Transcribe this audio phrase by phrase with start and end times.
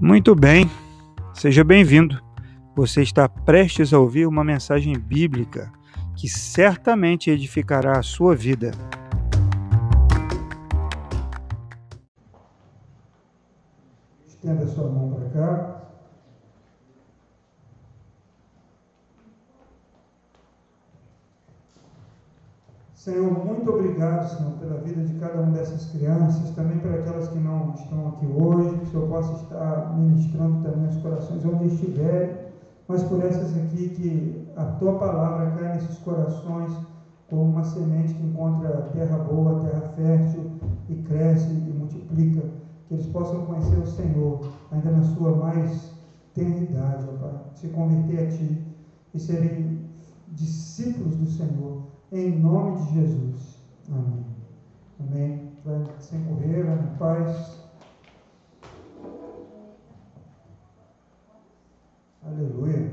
[0.00, 0.70] Muito bem,
[1.34, 2.22] seja bem-vindo.
[2.76, 5.72] Você está prestes a ouvir uma mensagem bíblica
[6.14, 8.70] que certamente edificará a sua vida.
[14.24, 15.57] Estenda sua mão para cá.
[23.08, 27.38] Senhor, muito obrigado, Senhor, pela vida de cada uma dessas crianças, também para aquelas que
[27.38, 32.36] não estão aqui hoje, que o Senhor possa estar ministrando também os corações onde estiverem,
[32.86, 36.70] mas por essas aqui que a tua palavra cai nesses corações
[37.30, 40.50] como uma semente que encontra terra boa, terra fértil
[40.90, 42.42] e cresce e multiplica,
[42.88, 45.94] que eles possam conhecer o Senhor ainda na sua mais
[46.34, 48.66] tenridade, ó Pai, se converter a Ti
[49.14, 49.78] e serem
[50.28, 53.58] discípulos do Senhor em nome de Jesus.
[53.88, 54.26] Amém.
[55.00, 55.52] Amém.
[55.64, 57.58] Vai sem correr, vai na paz.
[62.24, 62.92] Aleluia.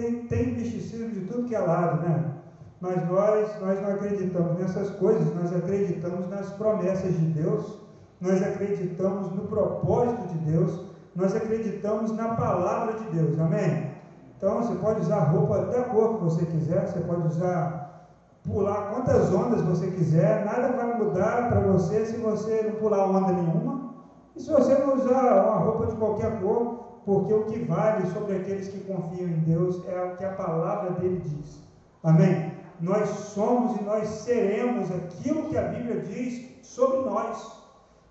[0.00, 2.37] tem, tem misticismo de tudo que é lado, né?
[2.80, 7.78] Mas nós, nós não acreditamos nessas coisas, nós acreditamos nas promessas de Deus,
[8.20, 10.80] nós acreditamos no propósito de Deus,
[11.14, 13.90] nós acreditamos na palavra de Deus, amém?
[14.36, 18.08] Então você pode usar roupa da cor que você quiser, você pode usar,
[18.44, 23.32] pular quantas ondas você quiser, nada vai mudar para você se você não pular onda
[23.32, 23.94] nenhuma,
[24.36, 28.36] e se você não usar uma roupa de qualquer cor, porque o que vale sobre
[28.36, 31.60] aqueles que confiam em Deus é o que a palavra dele diz,
[32.04, 32.57] amém?
[32.80, 37.58] Nós somos e nós seremos aquilo que a Bíblia diz sobre nós.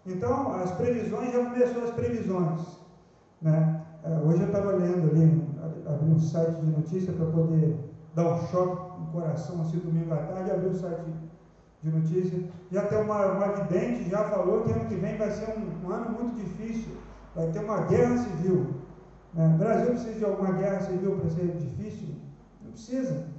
[0.05, 2.61] Então, as previsões, já começou as previsões.
[3.41, 3.81] Né?
[4.03, 5.43] É, hoje eu estava lendo ali,
[5.87, 7.77] abri um site de notícia para poder
[8.13, 11.01] dar um choque no coração, assim, domingo à tarde, abri um site
[11.83, 12.49] de notícia.
[12.71, 15.91] Já tem uma, uma vidente, já falou que ano que vem vai ser um, um
[15.91, 16.97] ano muito difícil,
[17.35, 18.75] vai ter uma guerra civil.
[19.33, 19.45] Né?
[19.55, 22.15] O Brasil precisa de alguma guerra civil para ser difícil?
[22.63, 23.36] Não precisa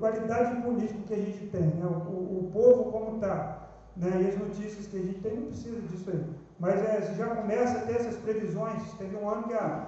[0.00, 1.86] qualidade política que a gente tem, né?
[1.86, 4.22] o, o, povo como está, né?
[4.22, 6.24] e as notícias que a gente tem, não precisa disso aí.
[6.58, 8.82] Mas é, já começa a ter essas previsões.
[8.94, 9.86] Teve um ano que a,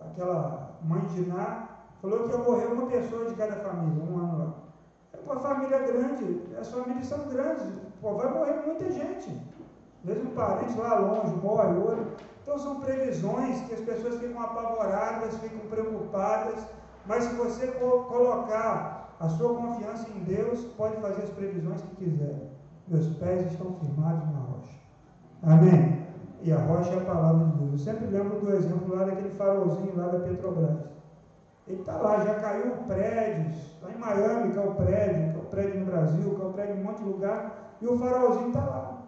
[0.00, 1.68] aquela mãe de Ná
[2.00, 4.54] falou que ia morrer uma pessoa de cada família, um ano lá.
[5.12, 7.66] É uma família grande, as famílias são grandes,
[8.00, 9.40] pô, vai morrer muita gente.
[10.02, 12.16] Mesmo parente lá longe, morre, outro.
[12.42, 16.66] Então são previsões que as pessoas ficam apavoradas, ficam preocupadas
[17.06, 22.50] mas se você colocar a sua confiança em Deus, pode fazer as previsões que quiser.
[22.88, 24.76] Meus pés estão firmados na rocha.
[25.42, 26.06] Amém?
[26.42, 27.72] E a rocha é a palavra de Deus.
[27.72, 30.78] Eu sempre lembro do exemplo lá daquele farolzinho lá da Petrobras.
[31.68, 33.80] Ele está lá, já caiu prédios.
[33.80, 37.04] Lá em Miami caiu prédio, caiu prédio no Brasil, caiu prédio em um monte de
[37.04, 37.76] lugar.
[37.80, 39.02] E o farolzinho está lá.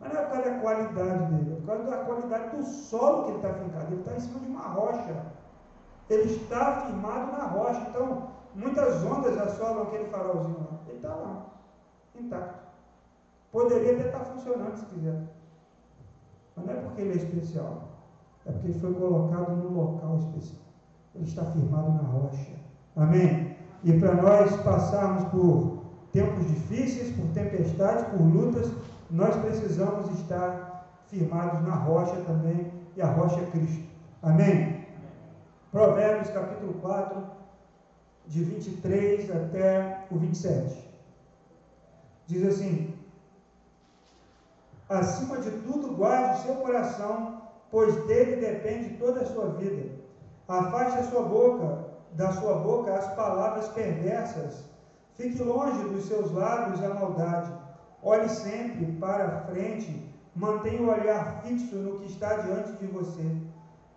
[0.00, 3.24] Mas não é por causa da qualidade dele, é por causa da qualidade do solo
[3.24, 3.86] que ele está fincado.
[3.92, 5.22] Ele está em cima de uma rocha
[6.10, 7.86] ele está firmado na rocha.
[7.88, 10.78] Então, muitas ondas assolam aquele farolzinho lá.
[10.86, 11.46] Ele está lá,
[12.18, 12.58] intacto.
[13.52, 15.22] Poderia até estar funcionando se quiser.
[16.56, 17.88] Mas não é porque ele é especial.
[18.46, 20.62] É porque ele foi colocado no local especial.
[21.14, 22.52] Ele está firmado na rocha.
[22.96, 23.56] Amém?
[23.84, 25.78] E para nós passarmos por
[26.12, 28.70] tempos difíceis, por tempestades, por lutas,
[29.10, 33.88] nós precisamos estar firmados na rocha também, e a rocha é Cristo.
[34.22, 34.77] Amém?
[35.70, 37.26] Provérbios capítulo 4,
[38.26, 40.88] de 23 até o 27.
[42.26, 42.94] Diz assim:
[44.88, 49.90] Acima de tudo, guarde o seu coração, pois dele depende toda a sua vida.
[50.48, 54.64] Afaste a sua boca, da sua boca as palavras perversas.
[55.16, 57.52] Fique longe dos seus lábios a maldade.
[58.02, 63.47] Olhe sempre para a frente, mantenha o olhar fixo no que está diante de você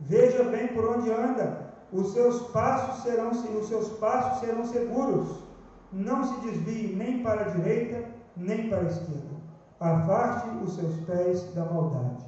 [0.02, 5.44] Veja bem por onde anda, os seus passos serão, os seus passos serão seguros.
[5.92, 8.04] Não se desvie nem para a direita,
[8.36, 9.32] nem para a esquerda.
[9.80, 12.26] Afaste os seus pés da maldade.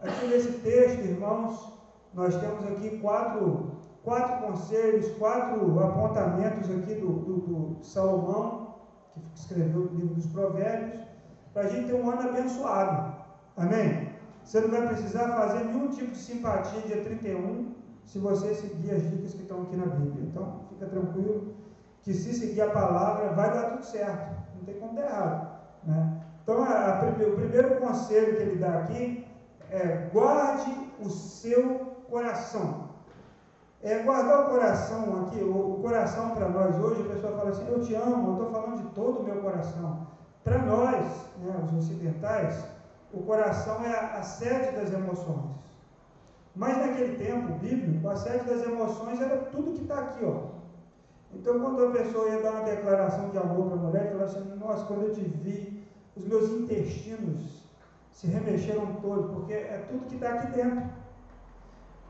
[0.00, 1.72] Aqui nesse texto, irmãos,
[2.12, 3.72] nós temos aqui quatro,
[4.04, 8.74] quatro conselhos, quatro apontamentos aqui do, do, do Salomão,
[9.14, 11.00] que escreveu o livro dos Provérbios,
[11.52, 13.14] para a gente ter um ano abençoado.
[13.56, 14.07] Amém?
[14.48, 17.74] Você não vai precisar fazer nenhum tipo de simpatia dia 31
[18.06, 20.26] se você seguir as dicas que estão aqui na Bíblia.
[20.26, 21.52] Então, fica tranquilo
[22.00, 24.38] que se seguir a palavra vai dar tudo certo.
[24.56, 25.60] Não tem como dar errado.
[25.84, 26.22] Né?
[26.42, 29.26] Então, a, a, o primeiro conselho que ele dá aqui
[29.70, 32.88] é guarde o seu coração.
[33.82, 37.68] É, guardar o coração aqui, o, o coração para nós hoje, a pessoa fala assim,
[37.68, 40.06] eu te amo, eu estou falando de todo o meu coração.
[40.42, 41.04] Para nós,
[41.38, 42.77] né, os ocidentais,
[43.12, 45.50] o coração é a, sede das emoções.
[46.54, 50.58] Mas naquele tempo bíblico, a sede das emoções era tudo que está aqui, ó.
[51.32, 54.54] Então, quando a pessoa ia dar uma declaração de amor para a mulher, falava assim:
[54.56, 57.64] Nossa, quando eu te vi, os meus intestinos
[58.12, 60.88] se remexeram todos, porque é tudo que está aqui dentro.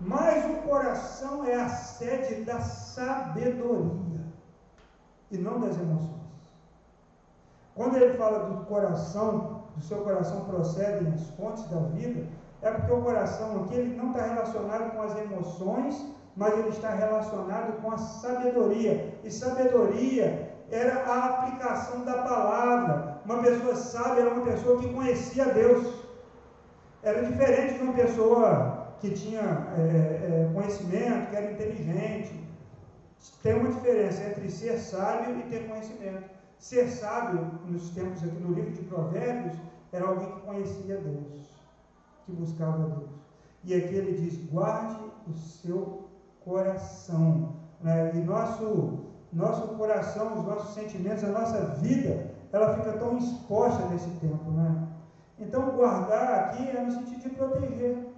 [0.00, 4.24] Mas o coração é a sede da sabedoria
[5.30, 6.18] e não das emoções.
[7.74, 12.26] Quando ele fala do coração, do seu coração procedem as fontes da vida,
[12.60, 16.90] é porque o coração aqui ele não está relacionado com as emoções, mas ele está
[16.90, 19.14] relacionado com a sabedoria.
[19.22, 23.20] E sabedoria era a aplicação da palavra.
[23.24, 26.04] Uma pessoa sábia era uma pessoa que conhecia Deus.
[27.02, 29.40] Era diferente de uma pessoa que tinha
[29.76, 32.48] é, é, conhecimento, que era inteligente.
[33.42, 36.37] Tem uma diferença entre ser sábio e ter conhecimento.
[36.58, 39.56] Ser sábio, nos tempos aqui no livro de Provérbios,
[39.92, 41.48] era alguém que conhecia Deus,
[42.26, 43.10] que buscava Deus.
[43.64, 46.08] E aqui ele diz: guarde o seu
[46.44, 47.54] coração.
[47.80, 48.12] Né?
[48.14, 54.10] E nosso, nosso coração, os nossos sentimentos, a nossa vida, ela fica tão exposta nesse
[54.18, 54.50] tempo.
[54.50, 54.88] Né?
[55.38, 58.08] Então, guardar aqui é no sentido de proteger.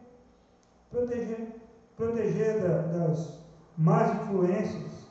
[0.91, 1.61] Proteger.
[1.97, 3.39] Proteger da, das
[3.77, 5.11] más influências.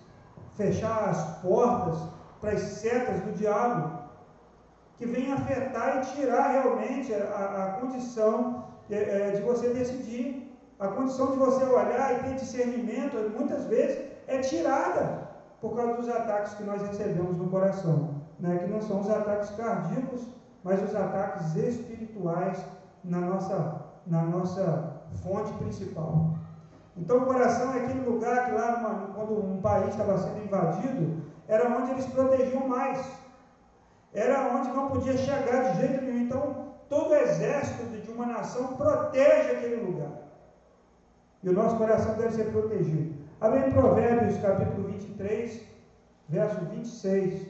[0.55, 3.99] Fechar as portas para as setas do diabo
[4.97, 10.87] que vem afetar e tirar realmente a, a condição de, é, de você decidir, a
[10.89, 15.29] condição de você olhar e ter discernimento, muitas vezes é tirada
[15.61, 18.57] por causa dos ataques que nós recebemos no coração, né?
[18.57, 20.27] que não são os ataques cardíacos,
[20.63, 22.63] mas os ataques espirituais
[23.03, 26.33] na nossa, na nossa fonte principal.
[26.97, 31.28] Então, o coração é aquele lugar que lá, numa, quando um país estava sendo invadido,
[31.49, 33.19] era onde eles protegiam mais
[34.13, 36.21] era onde não podia chegar de jeito nenhum.
[36.21, 40.11] Então, todo exército de uma nação protege aquele lugar.
[41.43, 43.17] E o nosso coração deve ser protegido.
[43.39, 45.63] Abre Provérbios, capítulo 23,
[46.27, 47.47] verso 26.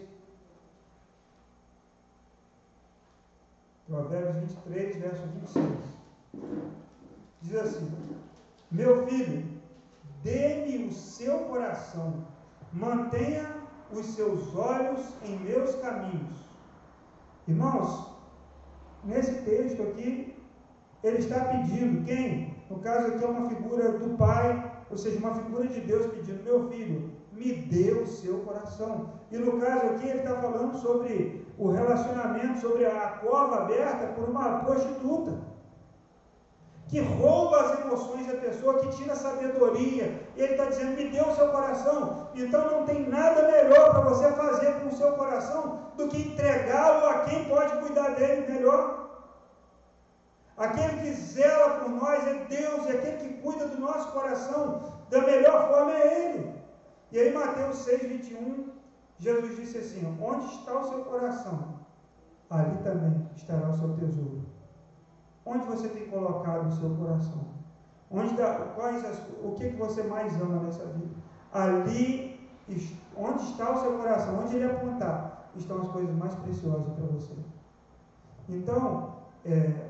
[3.88, 5.68] Provérbios 23, verso 26.
[7.42, 7.92] Diz assim:
[8.70, 9.48] Meu filho,
[10.22, 12.28] dê-me o seu coração,
[12.72, 13.59] mantenha
[13.92, 16.50] os seus olhos em meus caminhos
[17.50, 18.06] Irmãos,
[19.04, 20.36] nesse texto aqui,
[21.04, 22.56] ele está pedindo, quem?
[22.70, 26.44] No caso aqui é uma figura do Pai, ou seja, uma figura de Deus pedindo,
[26.44, 29.14] meu filho, me dê o seu coração.
[29.32, 34.30] E no caso aqui ele está falando sobre o relacionamento, sobre a cova aberta por
[34.30, 35.40] uma prostituta
[36.90, 40.28] que rouba as emoções da pessoa, que tira a sabedoria.
[40.36, 42.30] Ele está dizendo: me dê o seu coração.
[42.34, 47.08] Então não tem nada melhor para você fazer com o seu coração do que entregá-lo
[47.08, 49.08] a quem pode cuidar dele melhor.
[50.58, 55.22] Aquele que zela por nós é Deus, e aquele que cuida do nosso coração da
[55.22, 56.60] melhor forma é Ele.
[57.12, 58.72] E aí, Mateus 6, 21,
[59.20, 61.80] Jesus disse assim: Onde está o seu coração?
[62.50, 64.39] Ali também estará o seu tesouro.
[65.50, 67.42] Onde você tem colocado o seu coração?
[68.12, 71.16] Onde dá, quais as, o que, que você mais ama nessa vida?
[71.52, 72.40] Ali,
[73.18, 74.44] onde está o seu coração?
[74.44, 77.34] Onde ele apontar, estão as coisas mais preciosas para você.
[78.48, 79.90] Então, é,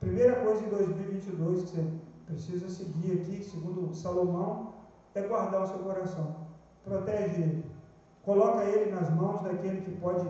[0.00, 1.86] primeira coisa em 2022 que você
[2.26, 4.74] precisa seguir aqui, segundo Salomão,
[5.14, 6.34] é guardar o seu coração.
[6.84, 7.70] Protege ele.
[8.24, 10.26] Coloca ele nas mãos daquele que pode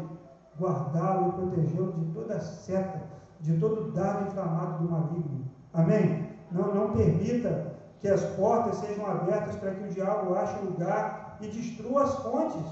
[0.60, 5.44] guardá-lo e protegê-lo de toda seta de todo dardo inflamado do maligno.
[5.72, 6.30] Amém?
[6.50, 11.48] Não, não permita que as portas sejam abertas para que o diabo ache lugar e
[11.48, 12.66] destrua as fontes.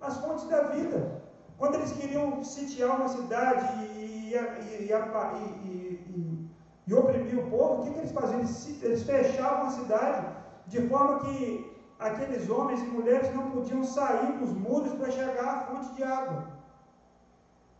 [0.00, 1.22] As fontes da vida.
[1.56, 6.50] Quando eles queriam sitiar uma cidade e, e, e,
[6.86, 8.40] e oprimir o povo, o que, que eles faziam?
[8.40, 10.26] Eles, eles fechavam a cidade
[10.66, 15.60] de forma que aqueles homens e mulheres não podiam sair dos muros para chegar à
[15.60, 16.44] fonte de água.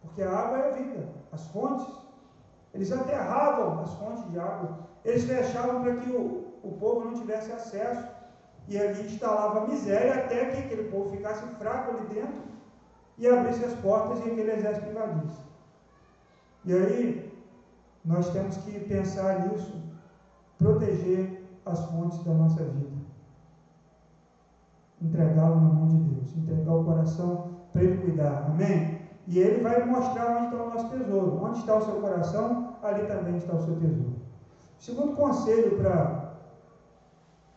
[0.00, 1.86] Porque a água é a vida, as fontes.
[2.72, 4.78] Eles aterravam as fontes de água.
[5.04, 8.08] Eles fechavam para que o, o povo não tivesse acesso.
[8.66, 12.42] E ali instalava miséria até que aquele povo ficasse fraco ali dentro
[13.18, 15.42] e abrisse as portas e aquele exército invadisse.
[16.64, 17.32] E aí,
[18.04, 19.82] nós temos que pensar nisso,
[20.58, 23.04] proteger as fontes da nossa vida.
[25.00, 28.46] Entregá-lo na mão de Deus, entregar o coração para Ele cuidar.
[28.46, 28.93] Amém?
[29.26, 31.44] E Ele vai mostrar onde está o nosso tesouro.
[31.44, 34.16] Onde está o seu coração, ali também está o seu tesouro.
[34.78, 36.24] Segundo conselho para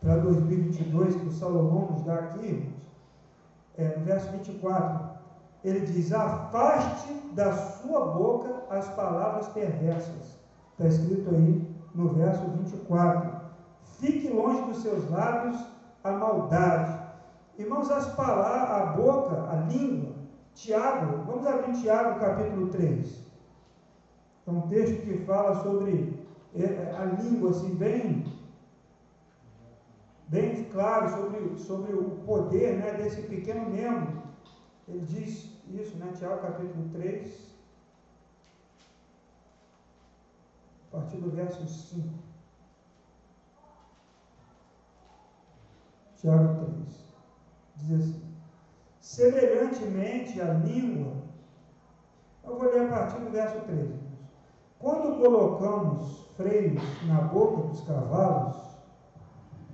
[0.00, 2.72] para 2022 que o Salomão nos dá aqui,
[3.76, 5.08] é, no verso 24,
[5.64, 10.38] ele diz: Afaste da sua boca as palavras perversas.
[10.72, 13.38] Está escrito aí no verso 24.
[13.98, 15.64] Fique longe dos seus lábios
[16.04, 16.98] a maldade.
[17.58, 20.14] Irmãos, as palavras, a boca, a língua,
[20.58, 23.24] Tiago, vamos abrir Tiago capítulo 3.
[24.44, 28.24] É um texto que fala sobre é, é, a língua, assim, bem,
[30.26, 34.20] bem claro sobre, sobre o poder né, desse pequeno membro.
[34.88, 36.12] Ele diz isso, né?
[36.18, 37.56] Tiago capítulo 3,
[40.88, 42.08] a partir do verso 5.
[46.16, 47.04] Tiago 3,
[47.76, 48.37] diz assim:
[49.08, 51.14] Semelhantemente a língua,
[52.44, 53.88] eu vou ler a partir do verso 3.
[54.78, 58.54] Quando colocamos freios na boca dos cavalos,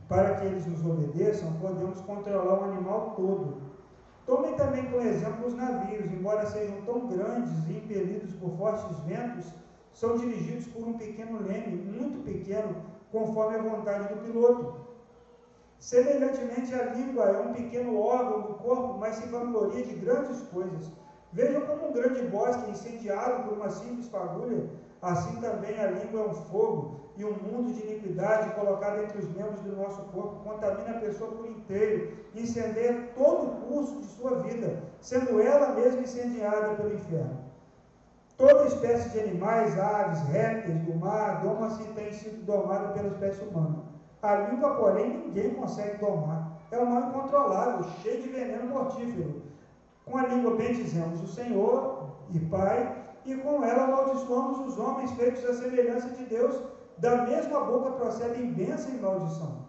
[0.09, 3.61] para que eles nos obedeçam, podemos controlar o animal todo
[4.25, 9.53] Tomem também como exemplo os navios, embora sejam tão grandes e impelidos por fortes ventos,
[9.93, 12.76] são dirigidos por um pequeno leme, muito pequeno,
[13.11, 14.94] conforme a vontade do piloto.
[15.85, 20.91] Semelhantemente, a língua é um pequeno órgão do corpo, mas se vangloria de grandes coisas.
[21.31, 24.71] Vejam como um grande bosque incendiado por uma simples fagulha,
[25.03, 29.29] assim também a língua é um fogo e um mundo de iniquidade colocado entre os
[29.35, 34.37] membros do nosso corpo contamina a pessoa por inteiro, incendeia todo o curso de sua
[34.37, 37.45] vida, sendo ela mesma incendiada pelo inferno.
[38.38, 43.45] Toda espécie de animais, aves, répteis do mar, doma-se e tem sido domada pela espécie
[43.45, 43.94] humana.
[44.25, 46.59] A língua, porém, ninguém consegue domar.
[46.71, 49.43] É um mal incontrolável, cheio de veneno mortífero.
[50.07, 55.45] Com a língua bendizemos o Senhor e Pai, e com ela amaldiçoamos os homens feitos
[55.45, 56.59] à semelhança de Deus.
[56.97, 59.66] Da mesma boca procedem bênção e maldição.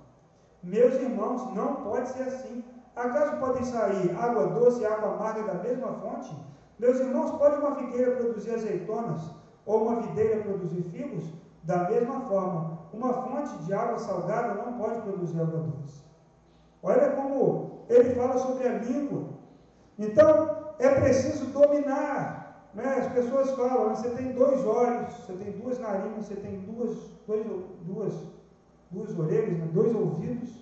[0.64, 2.64] Meus irmãos, não pode ser assim.
[2.96, 6.34] Acaso podem sair água doce e água amarga da mesma fonte?
[6.80, 9.22] Meus irmãos, pode uma figueira produzir azeitonas
[9.66, 11.26] ou uma videira produzir figos?
[11.64, 16.04] Da mesma forma, uma fonte de água salgada não pode produzir água doce.
[16.82, 19.30] Olha como ele fala sobre a língua.
[19.98, 22.84] Então, é preciso dominar né?
[23.00, 23.96] As pessoas falam, né?
[23.96, 27.46] você tem dois olhos, você tem duas narinas, você tem duas, dois,
[27.84, 28.14] duas,
[28.92, 29.70] duas orelhas, né?
[29.72, 30.62] dois ouvidos,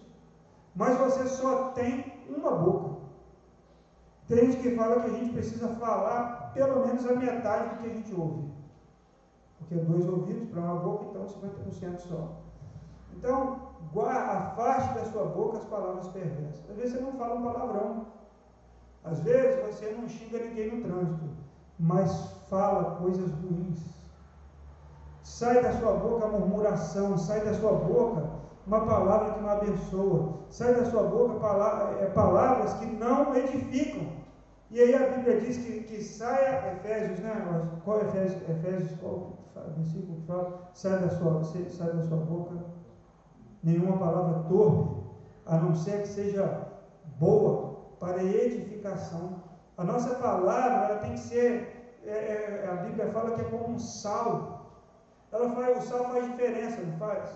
[0.76, 3.02] mas você só tem uma boca.
[4.28, 7.90] Tem gente que fala que a gente precisa falar pelo menos a metade do que
[7.90, 8.53] a gente ouve.
[9.60, 12.30] Porque dois ouvidos para uma boca, então 50% só.
[13.14, 13.60] Então,
[13.96, 16.70] afaste da sua boca as palavras perversas.
[16.70, 18.08] Às vezes você não fala um palavrão.
[19.04, 21.44] Às vezes você não xinga ninguém no trânsito
[21.80, 23.80] mas fala coisas ruins.
[25.22, 28.30] Sai da sua boca a murmuração, sai da sua boca
[28.66, 31.34] uma palavra que não abençoa, sai da sua boca
[32.00, 34.08] é, palavras que não edificam.
[34.74, 37.34] E aí a Bíblia diz que, que saia, Efésios, né?
[37.86, 38.42] Qual Efésios?
[38.50, 39.38] Efésios, qual
[39.78, 40.72] versículo que fala?
[40.74, 42.56] Sai da sua, sai da sua boca
[43.64, 45.06] nenhuma palavra torpe,
[45.46, 46.68] a não ser que seja
[47.18, 49.42] boa para edificação
[49.76, 53.74] a nossa palavra ela tem que ser, é, é, a Bíblia fala que é como
[53.74, 54.72] um sal.
[55.32, 57.32] Ela faz, o sal faz diferença, não faz?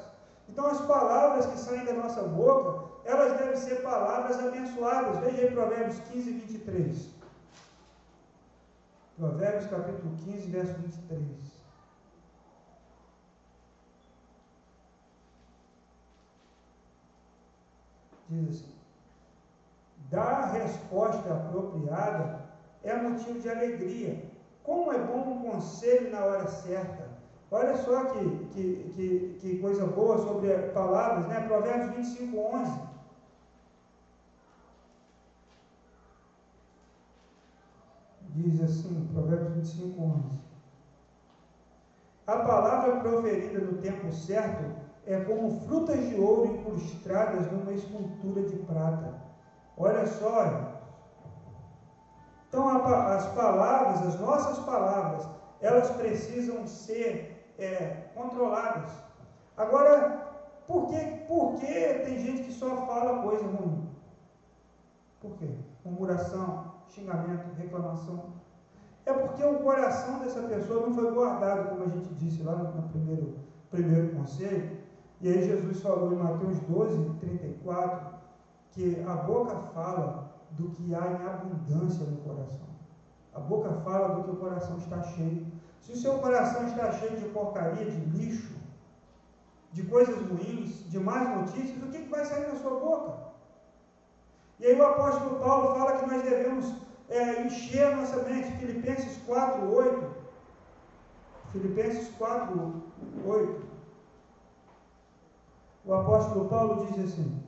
[0.48, 5.18] Então as palavras que saem da nossa boca, elas devem ser palavras abençoadas.
[5.20, 7.17] Veja aí Provérbios 15, 23.
[9.18, 11.22] Provérbios capítulo 15, verso 23.
[18.30, 18.76] Diz assim:
[20.12, 22.46] Dar resposta apropriada
[22.84, 24.24] é motivo de alegria.
[24.64, 27.08] Como é bom um conselho na hora certa.
[27.50, 31.48] Olha só que, que, que, que coisa boa sobre palavras, né?
[31.48, 32.87] Provérbios 25, 11.
[38.38, 40.14] Diz assim, Provérbios 25, 11.
[42.28, 44.64] A palavra proferida no tempo certo
[45.08, 49.28] é como frutas de ouro incrustadas numa escultura de prata
[49.80, 50.76] Olha só,
[52.50, 55.30] então as palavras, as nossas palavras,
[55.62, 58.92] elas precisam ser é, controladas.
[59.56, 60.28] Agora,
[60.68, 63.88] por que, por que tem gente que só fala coisa ruim?
[65.22, 65.48] Por quê?
[65.86, 68.26] Murmuração, xingamento, reclamação.
[69.06, 72.90] É porque o coração dessa pessoa não foi guardado, como a gente disse lá no,
[72.90, 73.36] primeiro,
[73.72, 74.78] primeiro conselho.
[75.22, 78.16] E aí Jesus falou em Mateus 12, 34,
[78.72, 82.68] que a boca fala do que há em abundância no coração.
[83.34, 85.48] A boca fala do que o coração está cheio.
[85.80, 88.58] Se o seu coração está cheio de porcaria, de lixo,
[89.72, 93.17] de coisas ruins, de más notícias, o que, que vai sair na sua boca?
[94.60, 96.74] E aí o apóstolo Paulo fala que nós devemos
[97.10, 100.08] é, encher a nossa mente, Filipenses 4, 8.
[101.52, 102.74] Filipenses 4,
[103.26, 103.62] 8.
[105.86, 107.44] O apóstolo Paulo diz assim: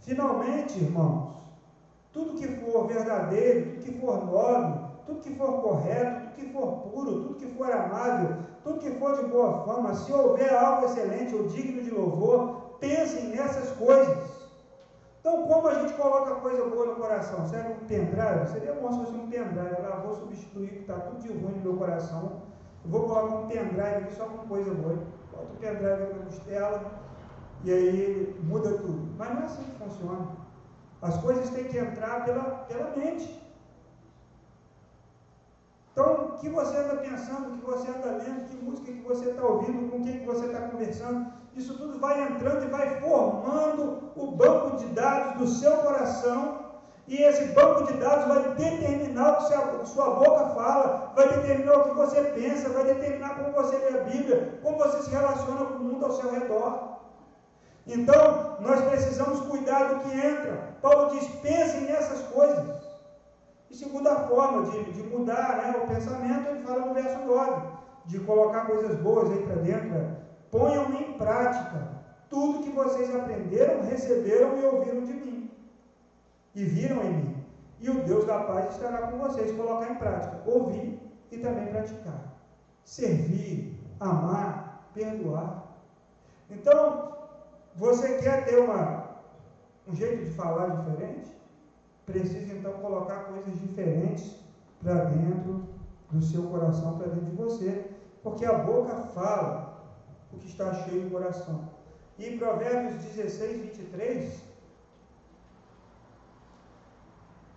[0.00, 1.34] Finalmente, irmãos,
[2.12, 6.76] tudo que for verdadeiro, tudo que for nobre, tudo que for correto, tudo que for
[6.88, 11.34] puro, tudo que for amável, tudo que for de boa fama, se houver algo excelente
[11.34, 14.37] ou digno de louvor, pensem nessas coisas.
[15.28, 17.46] Então, como a gente coloca coisa boa no coração?
[17.46, 18.48] Serve um pendrive?
[18.50, 19.76] Seria bom se fosse um pendrive.
[19.78, 22.44] Eu vou substituir que está tudo de ruim no meu coração.
[22.82, 24.96] Eu vou colocar um pendrive aqui só com coisa boa.
[25.30, 26.92] Bota o pendrive na costela
[27.62, 29.14] e aí muda tudo.
[29.18, 30.28] Mas não é assim que funciona.
[31.02, 33.47] As coisas têm que entrar pela, pela mente.
[35.98, 39.30] Então, o que você anda pensando, o que você anda lendo, que música que você
[39.30, 41.26] está ouvindo, com quem que você está conversando,
[41.56, 46.66] isso tudo vai entrando e vai formando o banco de dados do seu coração.
[47.08, 51.84] E esse banco de dados vai determinar o que sua boca fala, vai determinar o
[51.88, 55.78] que você pensa, vai determinar como você lê a Bíblia, como você se relaciona com
[55.78, 56.98] o mundo ao seu redor.
[57.88, 60.76] Então, nós precisamos cuidar do que entra.
[60.80, 62.77] Paulo diz: pensem nessas coisas.
[63.70, 67.66] E segunda forma de, de mudar né, o pensamento, ele fala no verso 9,
[68.06, 69.94] de colocar coisas boas aí para dentro.
[69.94, 70.16] É,
[70.50, 71.98] Ponham em prática
[72.30, 75.50] tudo que vocês aprenderam, receberam e ouviram de mim.
[76.54, 77.44] E viram em mim.
[77.80, 79.54] E o Deus da paz estará com vocês.
[79.56, 80.42] Colocar em prática.
[80.46, 80.98] Ouvir
[81.30, 82.34] e também praticar.
[82.84, 85.64] Servir, amar, perdoar.
[86.50, 87.12] Então,
[87.76, 89.04] você quer ter uma,
[89.86, 91.37] um jeito de falar diferente?
[92.08, 94.34] Precisa então colocar coisas diferentes
[94.82, 95.68] para dentro
[96.10, 97.90] do seu coração, para dentro de você.
[98.22, 99.84] Porque a boca fala
[100.32, 101.68] o que está cheio no coração.
[102.18, 104.42] E em Provérbios 16, 23,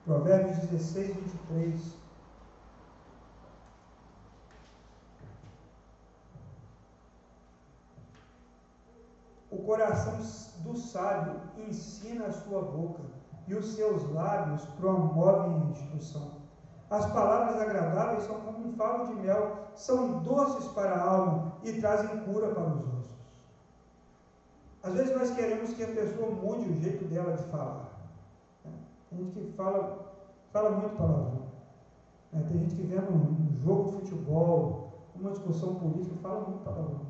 [0.03, 2.01] Provérbios 16, 23,
[9.49, 10.17] O coração
[10.63, 13.03] do sábio ensina a sua boca,
[13.51, 16.31] e os seus lábios promovem a instrução.
[16.89, 21.73] As palavras agradáveis são como um favo de mel, são doces para a alma e
[21.73, 23.17] trazem cura para os ossos.
[24.83, 27.89] Às vezes nós queremos que a pessoa mude o jeito dela de falar.
[28.63, 28.71] Né?
[29.09, 30.13] Tem gente que fala,
[30.53, 31.41] fala muito palavrão.
[32.31, 32.45] Né?
[32.47, 37.01] Tem gente que vê um jogo de futebol, uma discussão política, fala muito palavrão.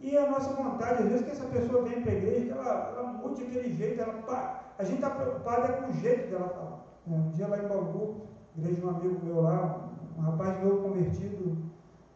[0.00, 2.52] E a nossa vontade, às vezes, é que essa pessoa venha para a igreja, que
[2.52, 6.48] ela, ela mude aquele jeito, ela, a gente está preocupado é com o jeito dela
[6.48, 6.84] falar.
[7.10, 8.22] É, um dia lá em Bauru,
[8.56, 11.58] igreja de um amigo meu lá, um rapaz novo convertido,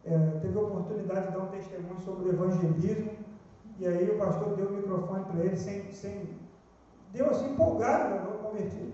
[0.05, 3.11] é, teve a oportunidade de dar um testemunho sobre o evangelismo,
[3.79, 6.29] e aí o pastor deu o microfone para ele, sem, sem,
[7.11, 8.93] deu assim empolgado, né, novo convertido.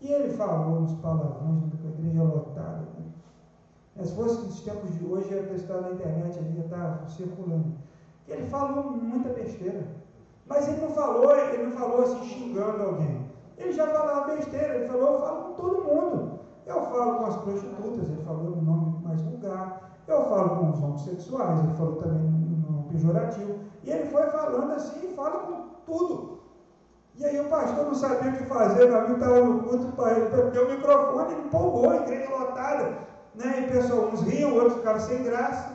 [0.00, 2.88] E ele falou uns palavrões, com a igreja lotada.
[3.96, 4.04] Né?
[4.04, 7.72] Se fosse nos tempos de hoje, ia estar na internet ali, ia estar circulando
[8.24, 9.86] que ele falou muita besteira.
[10.52, 13.26] Mas ele não falou, ele não falou assim xingando alguém.
[13.56, 16.40] Ele já falava besteira, ele falou, eu falo com todo mundo.
[16.66, 19.96] Eu falo com as prostitutas, ele falou no nome mais vulgar.
[20.06, 23.54] Eu falo com os homossexuais, ele falou também no nome pejorativo.
[23.82, 26.42] E ele foi falando assim, fala com tudo.
[27.16, 30.50] E aí o pastor não sabia o que fazer, meu amigo estava no culto, ele
[30.50, 32.98] deu o microfone, ele empolgou, a igreja lotada.
[33.34, 33.60] Né?
[33.60, 35.72] E pessoal, uns riam, outros ficaram sem graça.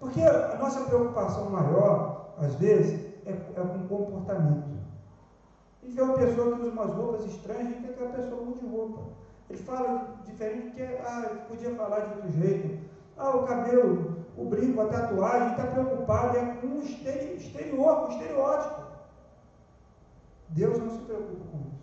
[0.00, 4.72] Porque a nossa preocupação maior, às vezes, é, é com comportamento.
[5.82, 9.02] Gente vê uma pessoa que usa umas roupas estranhas, quer que a pessoa mude roupa.
[9.50, 12.78] Ele fala diferente, que ah, podia falar de outro jeito.
[13.16, 18.12] Ah, o cabelo, o brinco, a tatuagem, está preocupado é com o exterior, com o
[18.12, 18.82] estereótipo.
[20.48, 21.82] Deus não se preocupa com isso.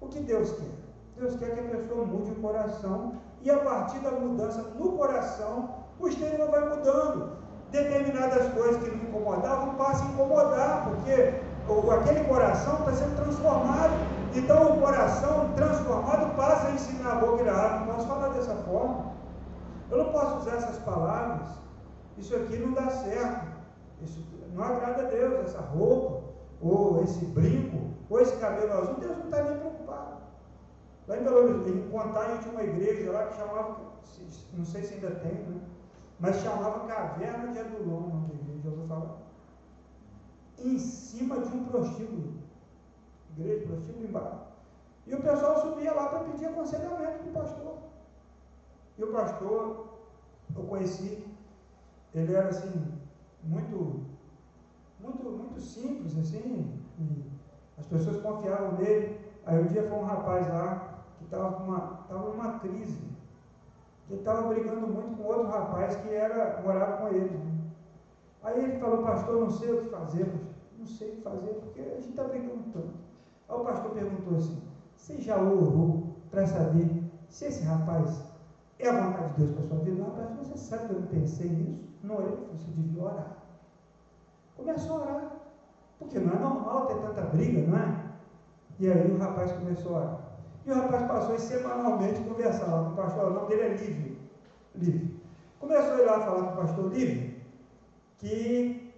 [0.00, 0.78] O que Deus quer?
[1.16, 5.84] Deus quer que a pessoa mude o coração e a partir da mudança no coração,
[5.98, 7.37] o exterior vai mudando.
[7.70, 11.34] Determinadas coisas que não incomodavam passam a incomodar, porque
[11.92, 13.92] aquele coração está sendo transformado.
[14.34, 17.78] Então o coração transformado passa a ensinar a boca e a água.
[17.80, 19.12] Não posso falar dessa forma.
[19.90, 21.48] Eu não posso usar essas palavras.
[22.16, 23.46] Isso aqui não dá certo.
[24.02, 26.22] Isso, não agrada a Deus essa roupa,
[26.60, 30.16] ou esse brinco, ou esse cabelo azul, Deus não está nem preocupado.
[31.06, 33.76] Lá em Belo Horizonte, em Contagem tinha uma igreja lá que chamava,
[34.54, 35.60] não sei se ainda tem, né?
[36.18, 39.16] Mas chamava Caverna de Adulão, o nome da igreja, já ouviu falar?
[40.58, 42.34] Em cima de um prostíbulo.
[43.36, 44.48] Igreja, prostíbulo embaixo.
[45.06, 47.78] E o pessoal subia lá para pedir aconselhamento do pastor.
[48.98, 49.86] E o pastor,
[50.56, 51.24] eu conheci,
[52.12, 52.98] ele era assim,
[53.44, 54.04] muito,
[55.00, 56.82] muito, muito simples, assim,
[57.78, 59.20] as pessoas confiavam nele.
[59.46, 62.98] Aí um dia foi um rapaz lá que estava numa, tava numa crise,
[64.08, 67.40] que estava brigando muito com outro rapaz que era, morava com ele.
[68.42, 70.32] Aí ele falou, pastor, não sei o que fazer,
[70.78, 72.94] não sei o que fazer, porque a gente está brigando tanto.
[73.48, 74.62] Aí o pastor perguntou assim,
[74.96, 78.34] você já orou para saber se esse rapaz
[78.78, 80.02] é a vontade de Deus para a sua vida?
[80.02, 81.88] Não, rapaz, você sabe que eu não pensei nisso?
[82.02, 83.36] Não orei, você devia orar.
[84.56, 85.32] Começou a orar.
[85.98, 88.08] Porque não é normal ter tanta briga, não é?
[88.78, 90.27] E aí o rapaz começou a orar.
[90.68, 94.18] E o rapaz passou a semanalmente conversar com o pastor, o nome dele é Lívio.
[94.74, 95.20] Lívio.
[95.58, 97.40] Começou a ir lá falar com o pastor Lívio
[98.18, 98.92] que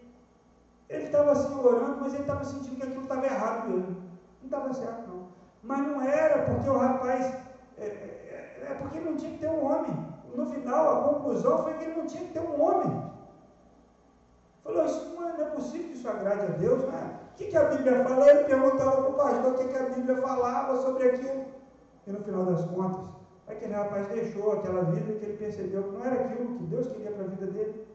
[0.88, 3.96] ele estava assim orando, mas ele estava sentindo que aquilo estava errado mesmo.
[4.40, 5.28] Não estava certo, não.
[5.62, 7.36] Mas não era porque o rapaz.
[7.78, 9.96] É, é, é porque não tinha que ter um homem.
[10.34, 13.10] No final, a conclusão foi que ele não tinha que ter um homem.
[14.64, 17.20] Falou, isso não é, não é possível que isso agrade a Deus, né?
[17.32, 18.28] O que, que a Bíblia fala?
[18.28, 21.49] Ele perguntava para o pastor o que, que a Bíblia falava sobre aquilo.
[22.06, 23.00] E no final das contas,
[23.46, 27.12] aquele rapaz deixou aquela vida que ele percebeu que não era aquilo que Deus queria
[27.12, 27.86] para a vida dele.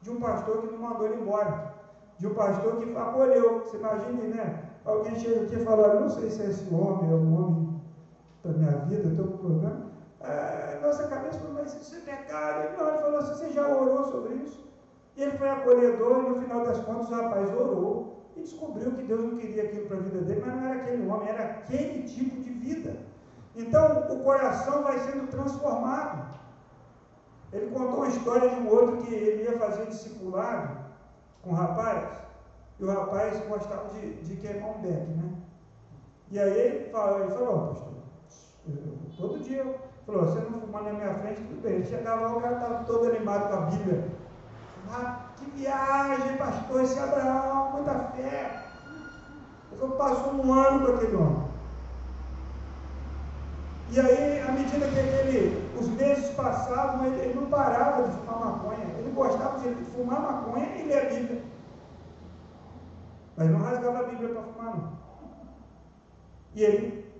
[0.00, 1.74] De um pastor que não mandou ele embora.
[2.18, 3.60] De um pastor que acolheu.
[3.60, 4.64] Você imagine, né?
[4.84, 7.80] Alguém chega aqui e fala, não sei se esse homem é um homem
[8.42, 9.92] para minha vida, estou com problema.
[10.20, 12.64] Ah, nossa cabeça falou, mas isso é pecado.
[12.64, 14.60] Ele, não, ele falou assim, você já orou sobre isso?
[15.16, 19.04] E ele foi acolhedor e no final das contas o rapaz orou e descobriu que
[19.04, 22.02] Deus não queria aquilo para a vida dele, mas não era aquele homem, era aquele
[22.04, 22.96] tipo de vida.
[23.54, 26.32] Então o coração vai sendo transformado.
[27.52, 30.78] Ele contou uma história de um outro que ele ia fazer discipulado
[31.42, 32.08] com o rapaz,
[32.78, 35.32] e o rapaz gostava de, de queimar um beck, né?
[36.30, 37.92] E aí ele falou, ele falou, pastor,
[38.68, 41.74] eu, todo dia, falou, você não fumar na minha frente, tudo bem.
[41.74, 44.08] Ele chegava lá, o cara estava todo animado com a Bíblia.
[44.90, 48.64] Ah, que viagem, pastor, esse Abraão, muita fé.
[49.78, 51.51] Eu passou um ano com aquele homem.
[53.94, 58.38] E aí, à medida que ele, os meses passavam, ele, ele não parava de fumar
[58.38, 58.84] maconha.
[58.98, 61.42] Ele gostava de fumar maconha e ler a Bíblia.
[63.36, 64.92] Mas não rasgava a Bíblia para fumar, não.
[66.54, 67.12] E ele.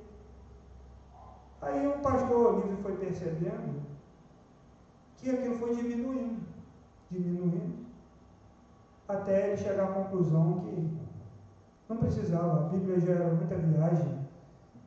[1.61, 3.82] Aí o pastor Olívio foi percebendo
[5.18, 6.42] que aquilo foi diminuindo,
[7.11, 7.87] diminuindo,
[9.06, 10.98] até ele chegar à conclusão que
[11.88, 14.21] não precisava, a Bíblia já era muita viagem,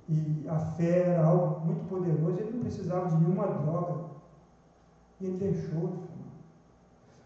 [0.08, 4.06] e a fé era algo muito poderoso, ele não precisava de nenhuma droga.
[5.20, 6.36] E ele deixou de fumar.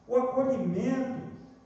[0.07, 1.19] O acolhimento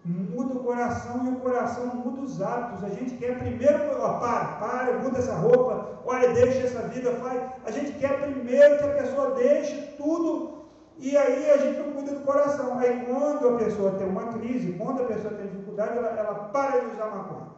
[0.04, 2.84] muda o coração e o coração muda os hábitos.
[2.84, 7.42] A gente quer primeiro, ó, para, para, muda essa roupa, olha, deixa essa vida, faz.
[7.66, 10.64] A gente quer primeiro que a pessoa deixe tudo
[10.98, 12.80] e aí a gente não cuida do coração.
[12.80, 16.80] Aí quando a pessoa tem uma crise, quando a pessoa tem dificuldade, ela, ela para
[16.80, 17.53] de usar maconha.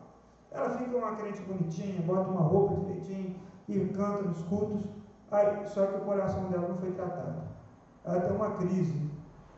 [0.55, 3.35] Ela fica uma crente bonitinha, bota uma roupa direitinho
[3.67, 4.85] e canta nos cultos.
[5.29, 7.41] Aí, só que o coração dela não foi tratado.
[8.05, 9.11] Ela tem uma crise.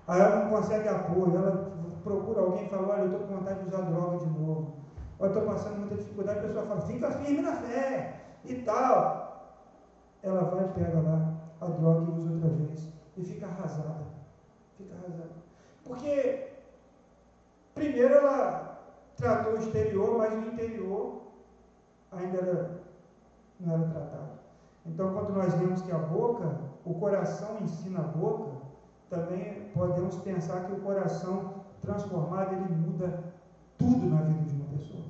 [0.08, 1.36] Aí ela não consegue apoio.
[1.36, 1.72] Ela
[2.04, 4.74] procura alguém e fala: Olha, eu estou com vontade de usar droga de novo.
[5.20, 6.40] Eu estou passando muita dificuldade.
[6.40, 9.28] A pessoa fala: Fica firme na fé e tal.
[10.24, 12.92] Ela vai e pega lá a droga e usa outra vez.
[13.16, 14.08] E fica arrasada.
[14.78, 15.30] Fica arrasada.
[15.84, 16.54] Porque,
[17.76, 18.67] primeiro, ela
[19.18, 21.24] tratou o exterior, mas o interior
[22.12, 22.82] ainda era,
[23.60, 24.38] não era tratado.
[24.86, 28.52] Então, quando nós vemos que a boca, o coração ensina a boca,
[29.10, 33.24] também podemos pensar que o coração transformado, ele muda
[33.78, 35.04] tudo na vida de uma pessoa.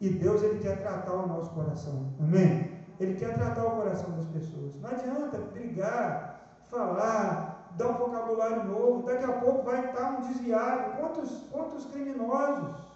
[0.00, 2.06] E Deus, ele quer tratar o nosso coração.
[2.18, 2.70] Amém?
[2.98, 4.80] Ele quer tratar o coração das pessoas.
[4.80, 9.06] Não adianta brigar, falar, dar um vocabulário novo.
[9.06, 10.96] Daqui a pouco vai estar um desviado.
[10.98, 12.89] Quantos, quantos criminosos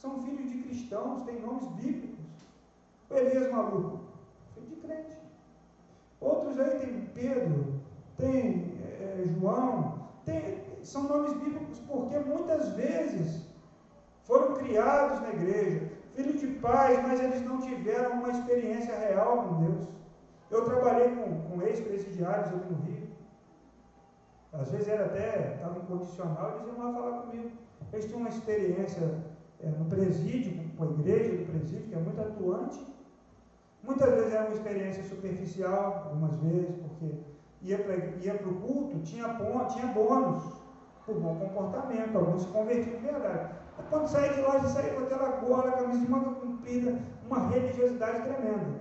[0.00, 2.18] são filhos de cristãos, têm nomes bíblicos.
[3.10, 4.00] Elias maluco,
[4.54, 5.18] filho de crente.
[6.20, 7.80] Outros aí tem Pedro,
[8.16, 13.46] tem é, João, tem, são nomes bíblicos porque muitas vezes
[14.22, 19.64] foram criados na igreja, filhos de pais, mas eles não tiveram uma experiência real com
[19.64, 19.88] Deus.
[20.50, 23.08] Eu trabalhei com, com ex-presidiários aqui no Rio.
[24.52, 27.50] Às vezes era até, estava incondicional, eles iam lá falar comigo.
[27.92, 29.29] eles tinham uma experiência
[29.62, 32.86] é, no presídio, com a igreja do presídio, que é muito atuante.
[33.82, 37.14] Muitas vezes era uma experiência superficial, algumas vezes, porque
[37.62, 40.42] ia para o culto, tinha, tinha bônus
[41.06, 43.54] por bom comportamento, alguns se convertiam de verdade.
[43.76, 47.48] Mas quando saía de lá, já saía com aquela gola, camisa de manga comprida, uma
[47.48, 48.80] religiosidade tremenda.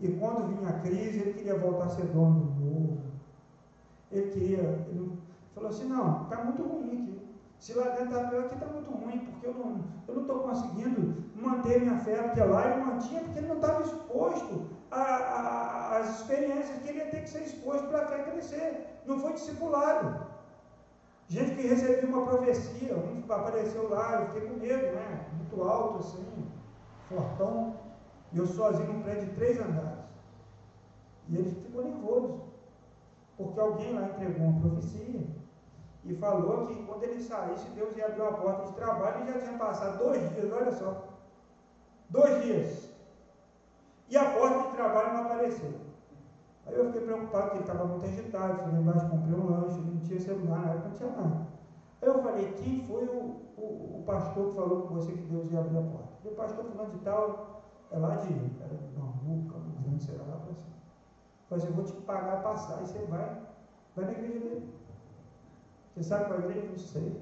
[0.00, 2.98] E quando vinha a crise, ele queria voltar a ser dono do novo.
[4.12, 5.18] Ele queria, ele
[5.54, 7.17] falou assim, não, está muito ruim aqui.
[7.58, 10.38] Se lá dentro está pior, aqui está muito ruim, porque eu não estou eu não
[10.38, 16.78] conseguindo manter minha fé, porque lá eu mantinha, porque ele não estava exposto às experiências
[16.82, 19.00] que ele ia ter que ser exposto para a fé crescer.
[19.06, 20.26] Não foi discipulado.
[21.28, 25.26] Gente que recebeu uma profecia, um apareceu lá, eu fiquei com medo, né?
[25.36, 26.50] Muito alto assim,
[27.08, 27.76] fortão,
[28.32, 29.98] e eu sozinho num prédio de três andares.
[31.28, 32.40] E ele ficou nervoso,
[33.36, 34.98] porque alguém lá entregou uma profecia
[36.08, 39.38] e falou que quando ele saísse, Deus ia abrir uma porta de trabalho e já
[39.40, 41.04] tinha passado dois dias, olha só.
[42.08, 42.88] Dois dias.
[44.08, 45.74] E a porta de trabalho não apareceu.
[46.66, 49.80] Aí eu fiquei preocupado, porque ele estava muito agitado, fui lá embaixo, comprei um lanche,
[49.80, 51.46] não tinha celular, na época não tinha nada.
[52.00, 55.52] Aí eu falei, quem foi o, o, o, pastor que falou com você que Deus
[55.52, 56.08] ia abrir a porta?
[56.24, 60.16] E o pastor falando de tal, é lá de, era de Bambu, Campo Grande, sei
[60.16, 60.78] lá, para cima.
[61.50, 63.42] Falei assim, eu vou te pagar a passar, e você vai,
[63.94, 64.78] vai na igreja dele.
[65.98, 66.68] Você sabe qual é a igreja?
[66.70, 67.20] Não sei.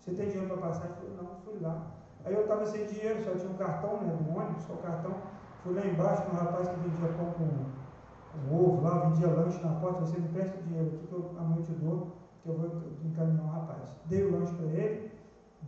[0.00, 0.86] Você tem dinheiro para passar?
[0.86, 1.90] Ele falou, não, fui lá.
[2.24, 5.14] Aí eu estava sem dinheiro, só tinha um cartão né, do ônibus, só o cartão.
[5.62, 9.74] Fui lá embaixo com um rapaz que vendia pão com, ovo lá, vendia lanche na
[9.74, 10.00] porta.
[10.00, 12.70] Você me presta o dinheiro aqui que eu amanhã te dou, que eu vou
[13.04, 13.82] encaminhar um rapaz.
[14.06, 15.12] Dei o lanche para ele,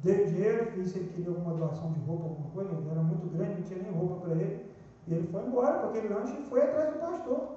[0.02, 2.72] dei o dinheiro, fiz se ele queria alguma doação de roupa, alguma coisa.
[2.72, 4.66] Ele era muito grande, não tinha nem roupa para ele.
[5.06, 7.56] E ele foi embora com aquele lanche e foi atrás do pastor.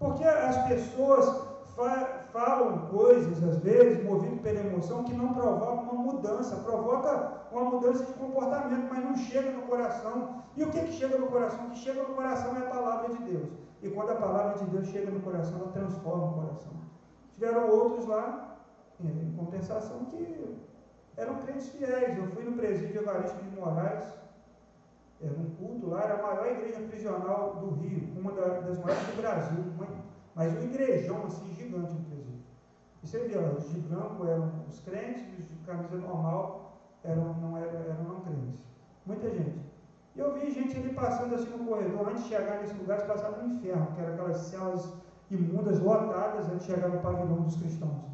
[0.00, 1.49] Porque as pessoas
[2.32, 8.04] falam coisas, às vezes, movido pela emoção, que não provocam uma mudança, provoca uma mudança
[8.04, 10.42] de comportamento, mas não chega no coração.
[10.56, 11.66] E o que, que chega no coração?
[11.66, 13.50] O que chega no coração é a palavra de Deus.
[13.82, 16.72] E quando a palavra de Deus chega no coração, ela transforma o coração.
[17.32, 18.58] Tiveram outros lá,
[19.00, 20.58] em compensação, que
[21.16, 22.16] eram crentes fiéis.
[22.16, 24.04] Eu fui no presídio Evaristo de Moraes,
[25.22, 29.20] era um culto lá, era a maior igreja prisional do Rio, uma das maiores do
[29.20, 29.86] Brasil, uma
[30.34, 32.40] mas um igrejão assim gigante, inclusive.
[33.02, 37.56] E você via, os de branco eram os crentes, os de camisa normal eram não,
[37.56, 38.60] eram, eram não crentes.
[39.06, 39.60] Muita gente.
[40.14, 43.06] E eu vi gente ali passando assim no corredor, antes de chegar nesse lugar, eles
[43.06, 44.92] passavam no inferno, que eram aquelas celas
[45.30, 48.10] imundas, lotadas, antes de chegar no pavilhão dos cristãos.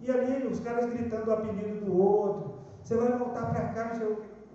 [0.00, 2.58] E ali os caras gritando o apelido do outro.
[2.82, 3.92] Você vai voltar para cá,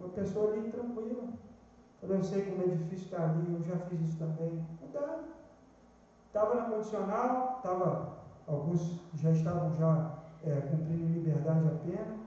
[0.04, 1.24] a pessoa ali tranquila.
[2.02, 4.66] Eu sei como é difícil estar ali, eu já fiz isso também.
[4.82, 5.24] Mudaram.
[6.34, 8.08] Estava na condicional, estava,
[8.48, 12.18] alguns já estavam já é, cumprindo liberdade a pena,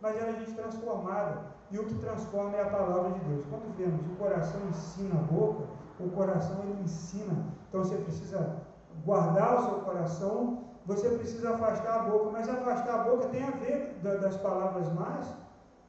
[0.00, 1.42] mas era gente transformada.
[1.70, 3.44] E o que transforma é a palavra de Deus.
[3.50, 5.64] Quando vemos o coração ensina a boca,
[6.00, 7.36] o coração ele ensina.
[7.68, 8.62] Então você precisa
[9.04, 13.50] guardar o seu coração, você precisa afastar a boca, mas afastar a boca tem a
[13.50, 15.34] ver das palavras mais,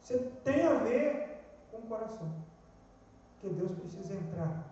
[0.01, 1.41] você tem a ver
[1.71, 2.27] com o coração.
[3.39, 4.65] Porque Deus precisa entrar.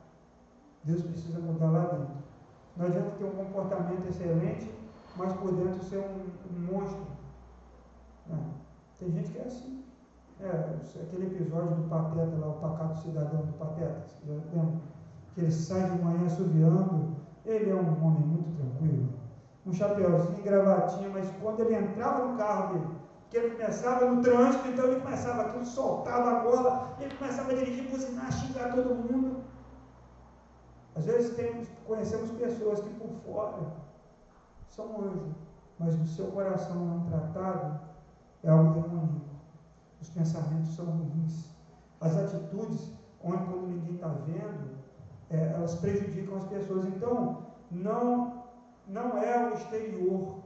[0.84, 2.23] Deus precisa mudar lá dentro.
[2.76, 4.72] Não adianta ter um comportamento excelente,
[5.16, 7.06] mas por dentro ser um, um monstro.
[8.28, 8.38] Não.
[8.38, 8.64] É.
[9.00, 9.84] Tem gente que é assim.
[10.40, 14.66] É, aquele episódio do Pateta lá, o pacato cidadão do Pateta, já?
[15.34, 17.16] Que ele sai de manhã assoviando.
[17.46, 19.10] Ele é um homem muito tranquilo.
[19.66, 22.88] Um chapéuzinho, gravatinha, mas quando ele entrava no carro dele,
[23.30, 27.56] que ele começava no trânsito, então ele começava aquilo, soltava a bola, ele começava a
[27.56, 29.38] dirigir, buzinar, xingar todo mundo.
[30.96, 33.74] Às vezes temos, conhecemos pessoas que por fora
[34.70, 35.36] são anjos,
[35.80, 37.80] mas no seu coração não tratado
[38.44, 39.34] é algo demoníaco.
[40.02, 41.50] Os pensamentos são ruins.
[42.00, 42.92] As atitudes,
[43.24, 44.78] onde quando ninguém está vendo,
[45.30, 46.86] é, elas prejudicam as pessoas.
[46.86, 48.44] Então, não,
[48.88, 50.44] não é o exterior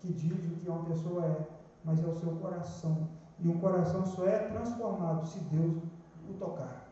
[0.00, 1.46] que diz o que uma pessoa é,
[1.84, 3.08] mas é o seu coração.
[3.38, 5.82] E o coração só é transformado se Deus
[6.28, 6.88] o tocar.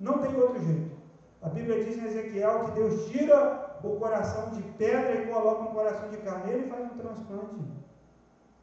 [0.00, 0.95] Não tem outro jeito.
[1.42, 5.74] A Bíblia diz em Ezequiel que Deus tira o coração de pedra e coloca um
[5.74, 6.52] coração de carne.
[6.52, 7.60] Ele faz um transplante.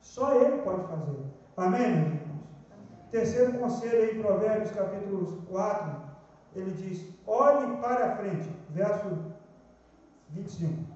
[0.01, 1.23] Só Ele pode fazer.
[1.55, 2.33] Amém, meus irmãos?
[3.11, 6.01] Terceiro conselho aí, Provérbios capítulo 4,
[6.55, 8.49] ele diz: olhe para a frente.
[8.71, 9.33] Verso
[10.29, 10.93] 25.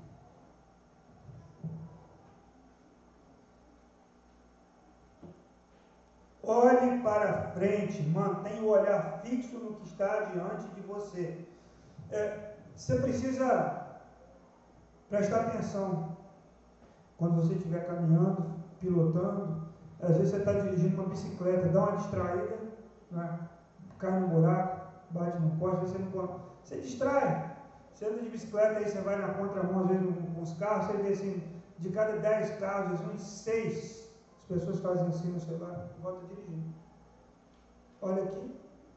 [6.42, 11.46] Olhe para frente, mantenha o olhar fixo no que está diante de você.
[12.12, 13.86] É, você precisa
[15.10, 16.18] prestar atenção
[17.18, 18.46] quando você estiver caminhando,
[18.80, 19.68] pilotando,
[20.00, 22.58] Às vezes você está dirigindo uma bicicleta, dá uma distraída,
[23.12, 23.40] né?
[23.98, 27.58] cai no buraco, bate no poste, você não Você distrai.
[27.94, 30.98] Você anda de bicicleta aí, você vai na contramão, às vezes com os carros, você
[30.98, 31.44] vê assim,
[31.80, 34.08] de cada 10 carros, uns 6
[34.50, 36.74] as pessoas fazem assim no celular, volta dirigindo.
[38.02, 38.56] Olha aqui.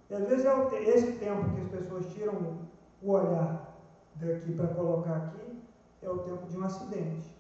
[0.09, 2.59] E às vezes é esse tempo que as pessoas tiram
[3.03, 3.75] o olhar
[4.17, 5.63] daqui para colocar aqui,
[6.03, 7.31] é o tempo de um acidente.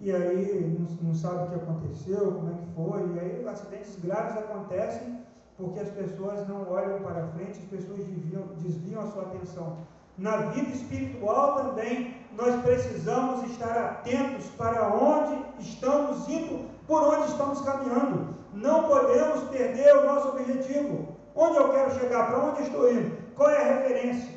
[0.00, 3.96] E aí não, não sabe o que aconteceu, como é que foi, e aí acidentes
[3.96, 9.22] graves acontecem porque as pessoas não olham para frente, as pessoas desviam, desviam a sua
[9.22, 9.78] atenção.
[10.18, 17.60] Na vida espiritual também nós precisamos estar atentos para onde estamos indo, por onde estamos
[17.62, 18.34] caminhando.
[18.52, 21.08] Não podemos perder o nosso objetivo.
[21.34, 22.26] Onde eu quero chegar?
[22.28, 23.16] Para onde estou indo?
[23.34, 24.35] Qual é a referência?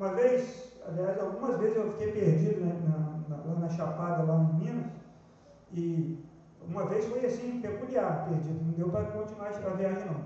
[0.00, 4.36] Uma vez, aliás, algumas vezes eu fiquei perdido né, na, na, lá na Chapada, lá
[4.40, 4.86] em Minas,
[5.74, 6.24] e
[6.66, 10.24] uma vez foi assim, peculiar, perdido, não deu para continuar a viagem não.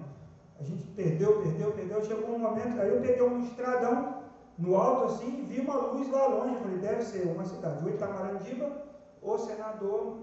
[0.60, 4.22] A gente perdeu, perdeu, perdeu, chegou um momento, aí eu peguei um estradão
[4.56, 7.90] no alto assim, e vi uma luz lá longe, falei, deve ser uma cidade, ou
[7.90, 8.70] Itamarandiba,
[9.20, 10.18] ou Senador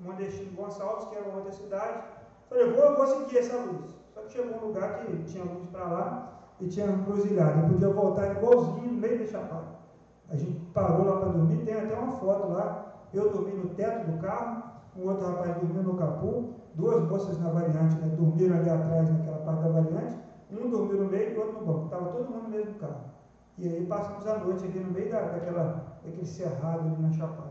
[0.00, 2.08] Mondestino Gonçalves, que era outra cidade.
[2.48, 3.94] Falei, vou, vou seguir essa luz.
[4.12, 7.60] Só que chegou um lugar que tinha luz para lá e tinha um cruzilhado.
[7.60, 9.80] Eu podia voltar igualzinho no meio da chapada.
[10.28, 12.86] A gente parou lá para dormir, tem até uma foto lá.
[13.12, 14.62] Eu dormi no teto do carro,
[14.96, 16.44] um outro rapaz dormiu no capô,
[16.74, 20.16] duas moças na variante, né, dormiram ali atrás naquela parte da variante,
[20.52, 21.84] um dormiu no meio e outro no banco.
[21.86, 23.10] Estava todo mundo no mesmo carro.
[23.58, 27.50] E aí passamos a noite aqui no meio da, daquela, daquele cerrado ali na chapada.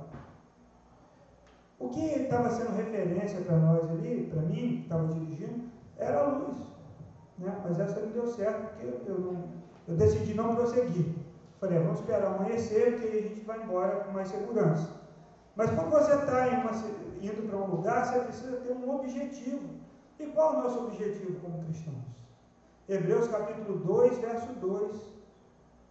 [1.78, 6.28] O que estava sendo referência para nós ali, para mim, que estava dirigindo, era a
[6.30, 6.58] luz.
[7.40, 7.62] Né?
[7.64, 9.44] Mas essa não deu certo, porque eu, não,
[9.88, 11.16] eu decidi não prosseguir.
[11.60, 14.90] Falei, ah, vamos esperar amanhecer, porque a gente vai embora com mais segurança.
[15.56, 16.48] Mas quando você está
[17.22, 19.68] indo para um lugar, você precisa ter um objetivo.
[20.20, 22.06] E qual é o nosso objetivo como cristãos?
[22.88, 24.96] Hebreus capítulo 2, verso 2,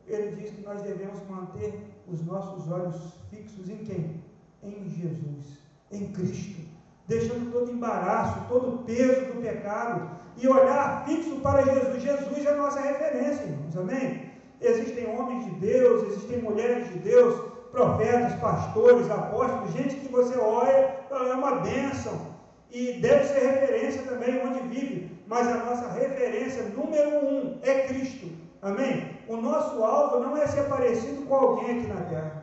[0.07, 4.25] ele diz que nós devemos manter os nossos olhos fixos em quem?
[4.63, 5.59] Em Jesus
[5.91, 6.68] em Cristo,
[7.09, 12.03] deixando todo embaraço, todo o peso do pecado e olhar fixo para Jesus.
[12.03, 14.31] Jesus é a nossa referência, irmãos, amém?
[14.61, 17.41] Existem homens de Deus, existem mulheres de Deus,
[17.73, 22.37] profetas, pastores, apóstolos, gente que você olha, é uma bênção
[22.71, 28.29] e deve ser referência também onde vive, mas a nossa referência número um é Cristo,
[28.61, 29.17] amém?
[29.27, 32.38] O nosso alvo não é ser parecido com alguém aqui na terra.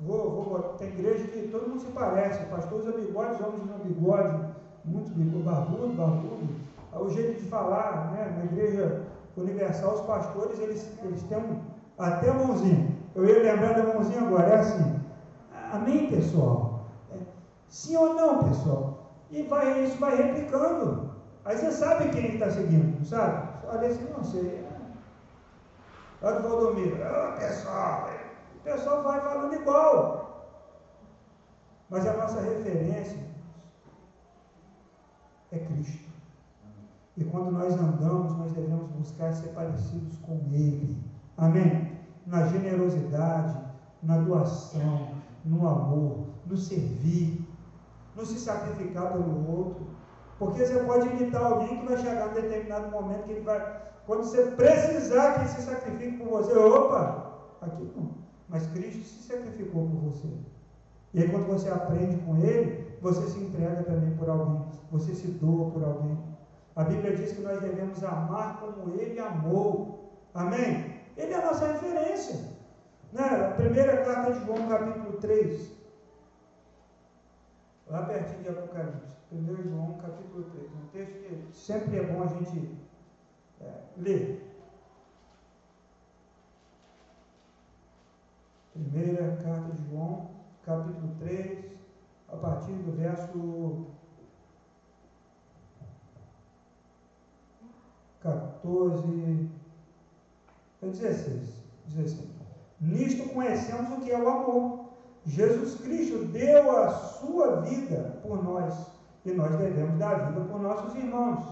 [0.00, 4.44] Vou, vou, tem igreja que todo mundo se parece, pastor usa bigode, homens usam bigode,
[4.82, 6.48] muito bigode, barbudo, barbudo.
[6.92, 8.34] O jeito de falar, né?
[8.38, 9.02] na igreja
[9.36, 11.60] universal, os pastores, eles, eles têm um,
[11.98, 12.94] até mãozinha.
[13.14, 15.00] Eu ia lembrar da mãozinha agora, é assim.
[15.70, 16.80] Amém, pessoal?
[17.12, 17.18] É,
[17.68, 19.12] sim ou não, pessoal?
[19.30, 21.10] E vai, isso vai replicando.
[21.44, 23.48] Aí você sabe quem está seguindo, não sabe?
[23.66, 24.66] Olha assim, não sei.
[26.22, 28.08] Olha o Valdomiro, oh, pessoal,
[28.60, 30.20] o pessoal vai falando igual.
[31.88, 33.18] Mas a nossa referência
[35.50, 36.10] é Cristo.
[37.16, 40.96] E quando nós andamos, nós devemos buscar ser parecidos com Ele.
[41.36, 41.98] Amém?
[42.26, 43.58] Na generosidade,
[44.02, 47.44] na doação, no amor, no servir,
[48.14, 49.86] no se sacrificar pelo outro.
[50.38, 53.80] Porque você pode imitar alguém que vai chegar em determinado momento que ele vai.
[54.06, 58.19] Quando você precisar que ele se sacrifique por você, opa, aqui não
[58.50, 60.28] mas Cristo se sacrificou por você.
[61.14, 65.28] E aí, quando você aprende com Ele, você se entrega também por alguém, você se
[65.28, 66.18] doa por alguém.
[66.76, 70.10] A Bíblia diz que nós devemos amar como Ele amou.
[70.34, 71.00] Amém?
[71.16, 72.36] Ele é a nossa referência.
[73.12, 73.52] Né?
[73.56, 75.72] Primeira carta de João, capítulo 3.
[77.88, 79.10] Lá pertinho de Apocalipse.
[79.32, 80.66] 1 João, capítulo 3.
[80.72, 82.78] Um texto que sempre é bom a gente
[83.60, 84.49] é, ler.
[88.82, 90.30] Primeira carta de João,
[90.64, 91.64] capítulo 3,
[92.32, 93.86] a partir do verso
[98.22, 99.50] 14,
[100.80, 101.62] 16.
[101.88, 102.30] 16.
[102.80, 104.86] Nisto conhecemos o que é o amor.
[105.26, 108.74] Jesus Cristo deu a sua vida por nós
[109.26, 111.44] e nós devemos dar a vida por nossos irmãos.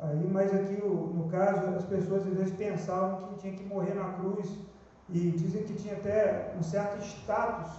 [0.00, 4.14] Aí, mas aqui, no caso, as pessoas às vezes pensavam que tinha que morrer na
[4.14, 4.48] cruz
[5.10, 7.70] e dizem que tinha até um certo status,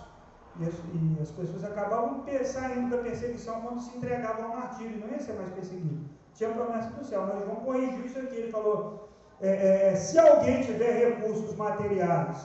[0.60, 5.08] e as, e as pessoas acabavam saindo da perseguição quando se entregavam ao martírio, não
[5.10, 6.10] ia ser mais perseguido.
[6.34, 9.10] Tinha promessa do céu, mas João corrigiu isso aqui, ele falou,
[9.42, 12.38] é, é, se alguém tiver recursos materiais,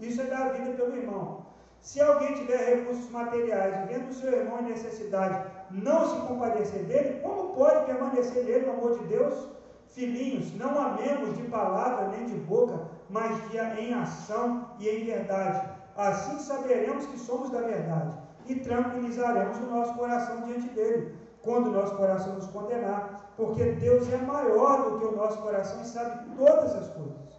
[0.00, 1.46] isso é dar vida pelo irmão.
[1.80, 7.20] Se alguém tiver recursos materiais vendo o seu irmão em necessidade, não se compadecer dele,
[7.20, 9.48] como pode permanecer nele, no amor de Deus?
[9.88, 15.68] Filhinhos, não amemos de palavra nem de boca, mas de, em ação e em verdade.
[15.96, 21.72] Assim saberemos que somos da verdade e tranquilizaremos o nosso coração diante dele, quando o
[21.72, 26.36] nosso coração nos condenar, porque Deus é maior do que o nosso coração e sabe
[26.36, 27.32] todas as coisas.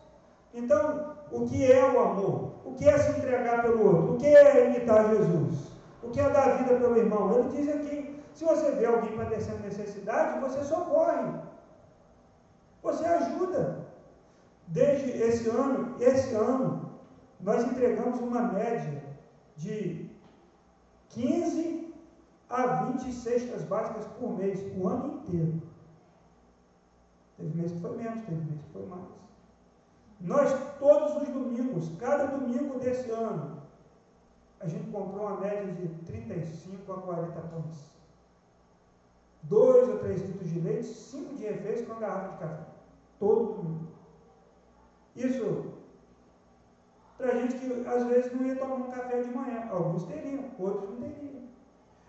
[0.54, 2.52] Então, o que é o amor?
[2.66, 4.14] O que é se entregar pelo outro?
[4.14, 5.74] O que é imitar Jesus?
[6.04, 7.34] O que é dar vida pelo irmão?
[7.34, 11.32] Ele diz aqui: se você vê alguém padecendo necessidade, você socorre.
[12.84, 13.83] Você ajuda.
[14.68, 16.92] Desde esse ano, esse ano,
[17.40, 19.04] nós entregamos uma média
[19.58, 20.10] de
[21.10, 21.94] 15
[22.50, 25.62] a 20 cestas básicas por mês, o ano inteiro.
[27.38, 29.24] Teve mês que foi menos, teve mês que foi mais.
[30.22, 33.62] Nós, todos os domingos, cada domingo desse ano,
[34.60, 37.94] a gente comprou uma média de 35 a 40 pães.
[39.44, 42.64] Dois ou três litros de leite, cinco de refeitos com uma garrafa de café.
[43.20, 43.93] Todo domingo.
[45.16, 45.74] Isso
[47.18, 49.68] para gente que às vezes não ia tomar um café de manhã.
[49.70, 51.44] Alguns teriam, outros não teriam.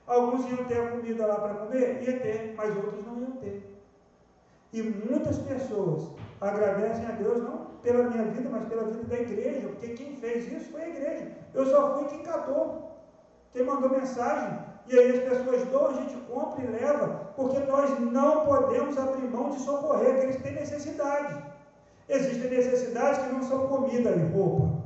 [0.07, 3.63] Alguns iam ter a comida lá para comer, ia ter, mas outros não iam ter.
[4.73, 6.09] E muitas pessoas
[6.41, 10.51] agradecem a Deus não pela minha vida, mas pela vida da igreja, porque quem fez
[10.53, 11.33] isso foi a igreja.
[11.55, 12.91] Eu só fui quem catou,
[13.53, 14.59] quem mandou mensagem.
[14.89, 19.31] E aí as pessoas dão, a gente compra e leva, porque nós não podemos abrir
[19.31, 21.54] mão de socorrer aqueles que têm necessidade.
[22.09, 24.85] Existem necessidades que não são comida e roupa.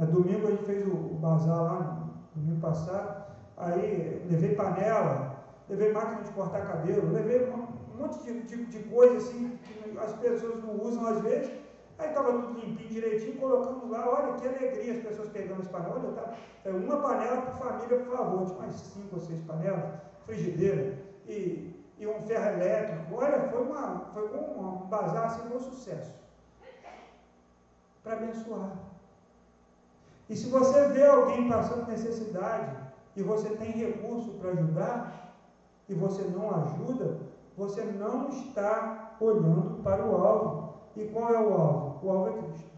[0.00, 3.24] É, domingo a gente fez o, bazar lá, domingo passado,
[3.56, 5.36] aí levei panela,
[5.68, 9.98] levei máquina de cortar cabelo, levei um, um monte de, de, de coisa assim que
[9.98, 11.50] as pessoas não usam às vezes.
[11.98, 16.04] Aí estava tudo limpinho, direitinho, colocamos lá, olha que alegria as pessoas pegando as panelas.
[16.04, 16.34] Olha, tá,
[16.64, 19.94] é uma panela por família, por favor, tinha mais cinco ou seis panelas,
[20.26, 23.14] frigideira e, e um ferro elétrico.
[23.14, 26.14] Olha, foi, uma, foi um, um bazar assim, um sucesso.
[28.02, 28.72] Para abençoar.
[30.28, 32.76] E se você vê alguém passando necessidade
[33.16, 35.34] e você tem recurso para ajudar
[35.88, 37.18] e você não ajuda,
[37.56, 40.74] você não está olhando para o alvo.
[40.96, 42.06] E qual é o alvo?
[42.06, 42.70] O alvo é Cristo.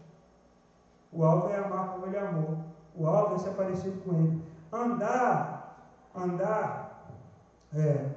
[1.11, 2.57] O alvo é amar como ele amou.
[2.95, 4.41] O alvo é ser parecido com ele.
[4.71, 5.75] Andar,
[6.15, 7.09] andar,
[7.75, 8.09] é,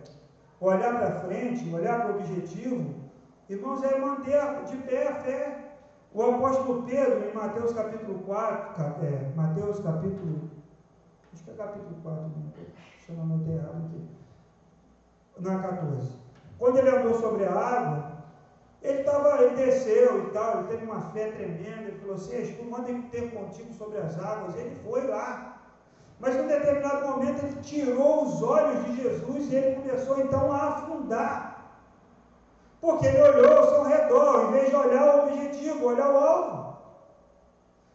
[0.62, 2.94] olhar para frente, olhar para o objetivo,
[3.48, 5.58] irmãos, é manter de pé a fé.
[6.14, 10.50] O apóstolo Pedro, em Mateus capítulo 4, é, Mateus capítulo,
[11.32, 12.30] acho que é capítulo 4,
[13.04, 14.08] se eu não errado aqui,
[15.40, 16.16] na 14.
[16.58, 18.12] Quando ele andou sobre a água,
[18.82, 22.64] ele, tava, ele desceu e tal, ele teve uma fé tremenda, ele falou assim, tu
[22.64, 25.51] manda ter contigo sobre as águas, ele foi lá.
[26.22, 30.52] Mas em um determinado momento ele tirou os olhos de Jesus e ele começou então
[30.52, 31.74] a afundar.
[32.80, 36.76] Porque ele olhou ao seu redor, em vez de olhar o objetivo, olhar o alvo.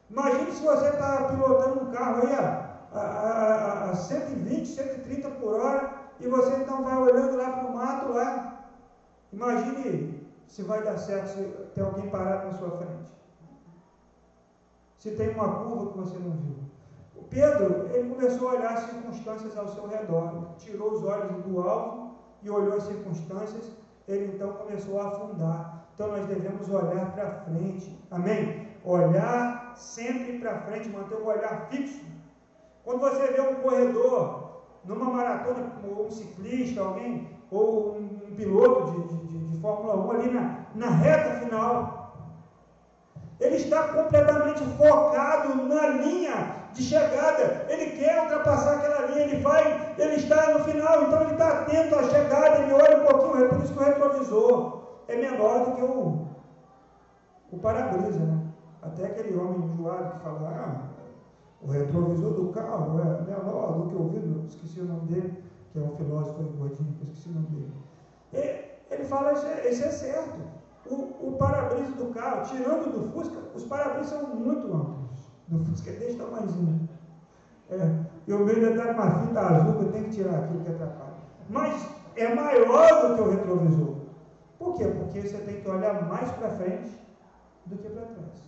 [0.10, 5.94] Imagine se você está pilotando um carro aí a, a, a 120, 130 por hora,
[6.20, 8.66] e você então vai olhando lá para o mato lá.
[9.32, 13.08] Imagine se vai dar certo se tem alguém parado na sua frente.
[14.98, 16.68] Se tem uma curva que você não viu.
[17.18, 21.62] O Pedro, ele começou a olhar as circunstâncias ao seu redor, tirou os olhos do
[21.62, 23.72] alvo e olhou as circunstâncias
[24.08, 25.88] ele então começou a afundar.
[25.94, 28.68] Então nós devemos olhar para frente, amém?
[28.84, 32.06] Olhar sempre para frente, manter o olhar fixo.
[32.86, 39.28] Quando você vê um corredor numa maratona, ou um ciclista, alguém, ou um, piloto de,
[39.28, 41.97] de, de, Fórmula 1 ali na, na reta final,
[43.40, 47.66] ele está completamente focado na linha de chegada.
[47.70, 51.96] Ele quer ultrapassar aquela linha, ele vai, ele está no final, então ele está atento
[51.96, 55.76] à chegada, ele olha um pouquinho, é por isso que o retrovisor é menor do
[55.76, 56.28] que o,
[57.52, 58.42] o para-brisa, né?
[58.82, 60.88] Até aquele homem enjoado que fala, ah,
[61.62, 65.80] o retrovisor do carro é menor do que o vidro, esqueci o nome dele, que
[65.80, 67.74] é um filósofo gordinho, esqueci o nome dele.
[68.34, 70.57] E, ele fala, isso é, isso é certo.
[70.90, 75.08] O, o para-brisa do carro, tirando do Fusca, os para-brisas são muito amplos
[75.48, 76.90] do Fusca é desse tamanhozinho.
[77.70, 80.64] É, e o meu ainda com uma fita azul que eu tenho que tirar aquilo
[80.64, 81.14] que atrapalha.
[81.50, 83.96] Mas é maior do que o retrovisor.
[84.60, 84.86] Por quê?
[84.86, 86.92] Porque você tem que olhar mais para frente
[87.66, 88.48] do que para trás.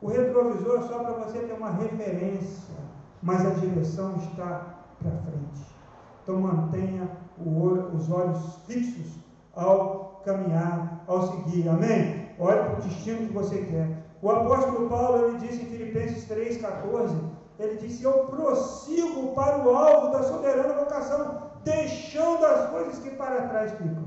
[0.00, 2.74] O retrovisor é só para você ter uma referência,
[3.22, 5.74] mas a direção está para frente.
[6.22, 7.08] Então mantenha
[7.44, 9.18] olho, os olhos fixos
[9.54, 11.68] ao caminhar, ao seguir.
[11.68, 12.28] Amém?
[12.38, 14.08] Olhe para o destino que você quer.
[14.20, 17.16] O apóstolo Paulo ele diz em Filipenses 3,14:
[17.58, 23.48] Ele disse: Eu prossigo para o alvo da soberana vocação, deixando as coisas que para
[23.48, 24.04] trás ficam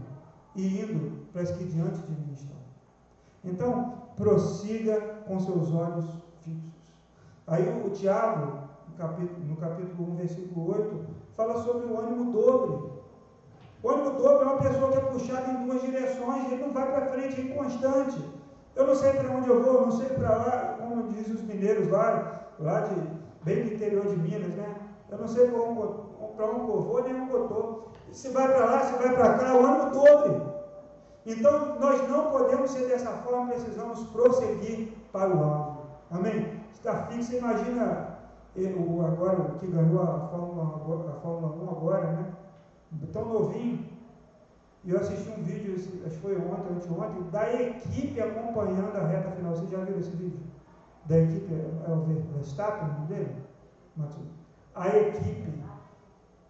[0.56, 2.58] e indo para as que diante de mim estão.
[3.44, 6.06] Então, prossiga com seus olhos
[6.42, 6.72] fixos.
[7.48, 11.06] Aí o Tiago, no capítulo, no capítulo 1, versículo 8,
[11.36, 13.01] fala sobre o ânimo dobre.
[13.84, 16.92] O ânimo dobre é uma pessoa que é puxada em duas direções, ele não vai
[16.92, 18.24] para frente, é inconstante.
[18.76, 21.90] Eu não sei para onde eu vou, não sei para lá, como dizem os mineiros
[21.90, 22.96] lá, lá de,
[23.44, 24.76] bem do interior de Minas, né?
[25.10, 27.92] Eu não sei para onde, eu vou, nem onde eu estou.
[28.12, 30.42] Se vai para lá, se vai para cá, o ânimo dobre.
[31.26, 35.82] Então, nós não podemos ser dessa forma, precisamos prosseguir para o alvo.
[36.10, 36.62] Amém?
[36.74, 38.20] Está fixo, imagina
[38.56, 42.26] o, agora, o que ganhou a Fórmula, a Fórmula 1 agora, né?
[43.14, 43.86] Tão novinho.
[44.84, 45.76] E eu assisti um vídeo,
[46.06, 49.56] acho que foi ontem, anteontem, da equipe acompanhando a reta final.
[49.56, 50.40] Você já viu esse vídeo?
[51.06, 52.02] Da equipe, é o
[52.36, 53.36] Verstappen, o dele?
[54.74, 55.52] A equipe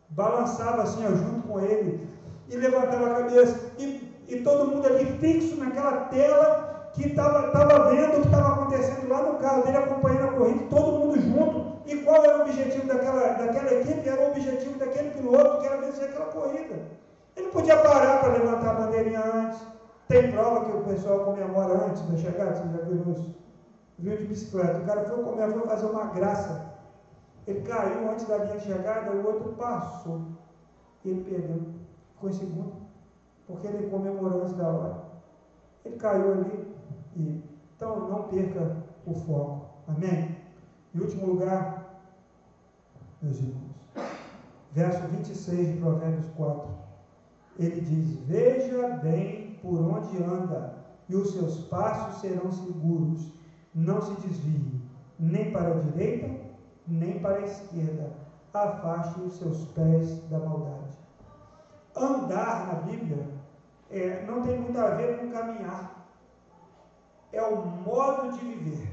[0.10, 2.08] balançava assim, junto com ele,
[2.50, 8.18] e levantava a cabeça, e e todo mundo ali fixo naquela tela que estava vendo
[8.18, 11.71] o que estava acontecendo lá no carro dele, acompanhando a corrida, todo mundo junto.
[11.92, 14.08] E qual era o objetivo daquela, daquela equipe?
[14.08, 16.80] Era o objetivo daquele piloto que era vencer aquela corrida.
[17.36, 19.60] Ele podia parar para levantar a bandeirinha antes.
[20.08, 23.36] Tem prova que o pessoal comemora antes da chegada, você já viu isso?
[24.00, 24.80] Viu de bicicleta.
[24.80, 26.72] O cara foi comer, foi fazer uma graça.
[27.46, 30.22] Ele caiu antes da linha de chegada, o outro passou.
[31.04, 31.62] Ele perdeu.
[32.14, 32.82] Ficou em segundo
[33.52, 34.96] porque ele comemorou antes da hora.
[35.84, 36.76] Ele caiu ali
[37.16, 37.44] e.
[37.76, 39.66] Então não perca o foco.
[39.88, 40.38] Amém?
[40.94, 41.81] Em último lugar,
[43.22, 43.76] meus irmãos,
[44.72, 46.70] verso 26 de Provérbios 4.
[47.60, 50.76] Ele diz: Veja bem por onde anda,
[51.08, 53.32] e os seus passos serão seguros.
[53.74, 54.82] Não se desvie,
[55.18, 56.30] nem para a direita,
[56.88, 58.12] nem para a esquerda.
[58.54, 60.98] Afaste os seus pés da maldade.
[61.96, 63.28] Andar na Bíblia
[63.90, 66.08] é, não tem muito a ver com caminhar,
[67.32, 68.90] é o modo de viver.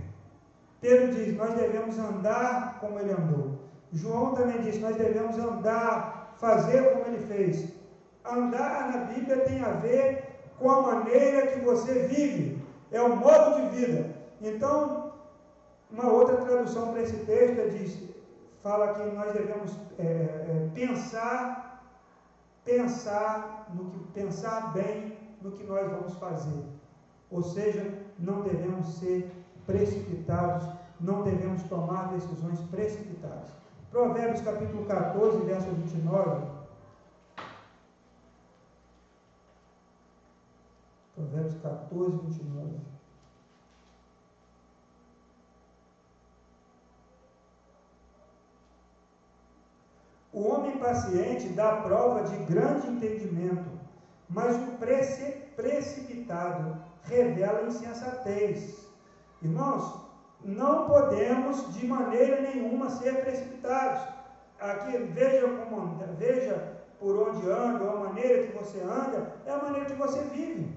[0.81, 3.68] Pedro diz: nós devemos andar como ele andou.
[3.93, 7.72] João também diz: nós devemos andar, fazer como ele fez.
[8.24, 13.62] Andar na Bíblia tem a ver com a maneira que você vive, é o modo
[13.62, 14.14] de vida.
[14.43, 15.12] Então,
[15.91, 17.99] uma outra tradução para esse texto diz,
[18.62, 21.68] fala que nós devemos é, é, pensar
[22.68, 26.64] pensar no que pensar bem no que nós vamos fazer.
[27.30, 27.82] Ou seja,
[28.18, 29.30] não devemos ser
[29.66, 30.68] precipitados,
[31.01, 33.49] não devemos tomar decisões precipitadas.
[33.91, 36.47] Provérbios capítulo 14, verso 29.
[41.14, 42.89] Provérbios 14, 29.
[50.32, 53.70] O homem paciente dá prova de grande entendimento,
[54.28, 54.76] mas o
[55.57, 58.86] precipitado revela insensatez.
[59.43, 60.07] Irmãos,
[60.45, 64.03] não podemos de maneira nenhuma ser precipitados.
[64.59, 69.86] Aqui veja como veja por onde anda, a maneira que você anda, é a maneira
[69.86, 70.76] que você vive.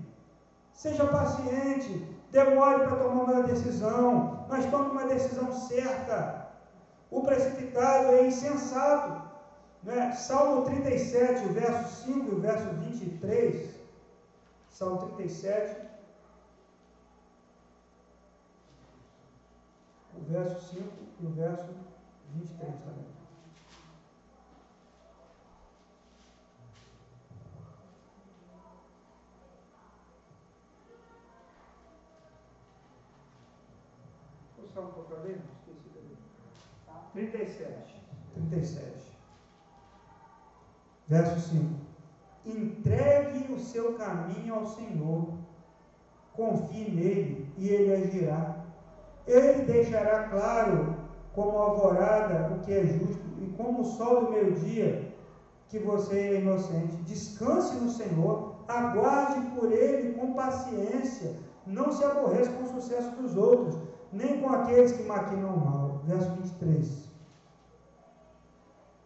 [0.74, 6.48] Seja paciente, demore para tomar uma decisão, mas tome uma decisão certa.
[7.10, 9.22] O precipitado é insensato.
[9.84, 10.12] Né?
[10.12, 13.70] Salmo 37, o verso 5 e o verso 23.
[14.70, 15.91] Salmo 37,
[20.22, 20.84] o verso 5
[21.20, 21.74] e o verso
[22.34, 23.06] 23 também.
[34.60, 35.42] O salmo para ler?
[35.60, 36.18] Esqueci ler.
[37.14, 38.02] 37.
[38.50, 39.02] 37.
[41.08, 41.82] Verso 5:
[42.46, 45.34] Entregue o seu caminho ao Senhor,
[46.34, 48.61] confie nele e ele agirá.
[49.28, 50.96] Ele deixará claro
[51.34, 55.12] como alvorada o que é justo e como o sol do meio-dia
[55.70, 56.98] que você é inocente.
[57.04, 63.38] Descanse no Senhor, aguarde por ele com paciência, não se aborreça com o sucesso dos
[63.38, 63.78] outros,
[64.12, 66.02] nem com aqueles que maquinam o mal.
[66.06, 67.10] Verso 23.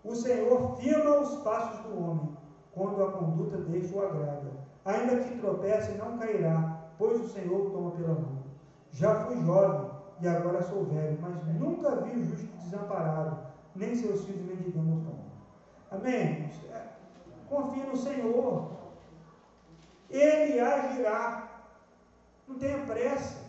[0.04, 2.38] O Senhor firma os passos do homem,
[2.72, 4.52] quando a conduta dele o agrada.
[4.86, 8.44] Ainda que tropece, não cairá, pois o Senhor o toma pela mão.
[8.92, 13.38] Já fui jovem e agora sou velho, mas nunca vi o justo desamparado,
[13.76, 15.20] nem seus filhos mendigando o pão.
[15.92, 16.50] Amém?
[16.72, 16.82] É,
[17.50, 18.72] confie no Senhor.
[20.10, 21.50] Ele agirá.
[22.48, 23.44] Não tenha pressa.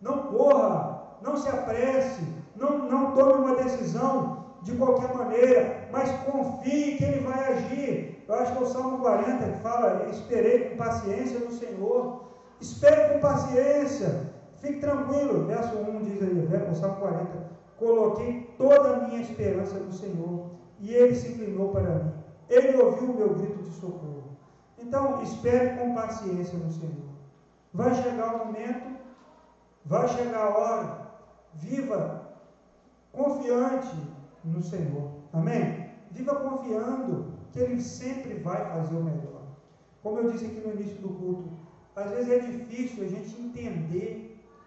[0.00, 1.02] Não corra.
[1.22, 7.20] Não se apresse não, não tome uma decisão de qualquer maneira, mas confie que Ele
[7.20, 8.24] vai agir.
[8.28, 12.22] Eu acho que é o Salmo 40 que fala: Esperei com paciência no Senhor.
[12.60, 14.32] Espere com paciência,
[14.62, 15.46] fique tranquilo.
[15.46, 21.14] Verso 1 diz aí, Salmo 40: Coloquei toda a minha esperança no Senhor, e Ele
[21.14, 22.12] se inclinou para mim.
[22.48, 24.36] Ele ouviu o meu grito de socorro.
[24.78, 27.12] Então, espere com paciência no Senhor.
[27.72, 28.96] Vai chegar o momento,
[29.84, 31.02] vai chegar a hora.
[31.54, 32.22] Viva
[33.12, 33.94] confiante
[34.44, 35.10] no Senhor.
[35.32, 35.90] Amém?
[36.10, 39.42] Viva confiando que Ele sempre vai fazer o melhor.
[40.02, 41.50] Como eu disse aqui no início do culto,
[41.94, 44.21] às vezes é difícil a gente entender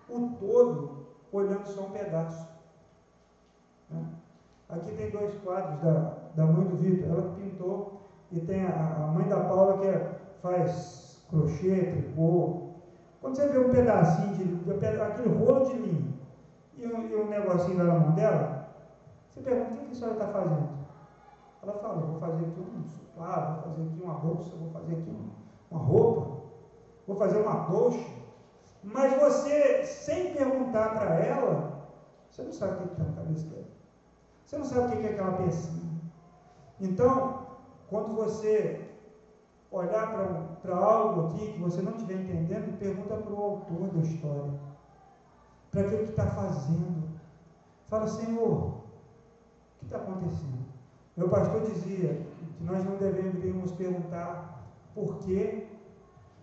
[0.10, 2.48] o todo olhando só um pedaço.
[3.90, 4.06] Né?
[4.70, 8.02] Aqui tem dois quadros da, da mãe do Vitor, ela pintou,
[8.32, 12.70] e tem a, a mãe da Paula que é, faz crochê, tricô.
[13.22, 16.14] Quando você vê um pedacinho de, de aquele rolo de linho
[16.78, 18.70] e um, e um negocinho lá na mão dela,
[19.34, 20.70] você pergunta, o que, que a senhora está fazendo?
[21.62, 25.18] Ela fala, vou fazer aqui um suplá, vou fazer aqui uma bolsa, vou fazer aqui
[25.72, 26.42] uma roupa,
[27.08, 28.15] vou fazer uma coxa.
[28.86, 31.90] Mas você, sem perguntar para ela,
[32.30, 33.66] você não sabe o que está na cabeça dela.
[34.46, 36.02] Você não sabe o que é aquela pecinha.
[36.80, 37.48] Então,
[37.90, 38.88] quando você
[39.72, 44.54] olhar para algo aqui que você não estiver entendendo, pergunta para o autor da história,
[45.72, 47.10] para aquele que está fazendo.
[47.88, 48.84] Fala, Senhor, o
[49.80, 50.64] que está acontecendo?
[51.18, 52.24] Meu pastor dizia
[52.56, 54.64] que nós não deveríamos perguntar
[54.94, 55.66] por quê,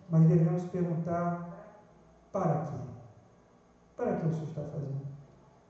[0.09, 1.52] mas devemos perguntar
[2.33, 2.77] para quê.
[3.95, 5.07] Para que o Senhor está fazendo?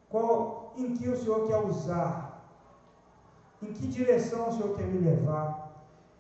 [0.10, 2.42] Qual, em que o Senhor quer usar?
[3.62, 5.72] Em que direção o Senhor quer me levar?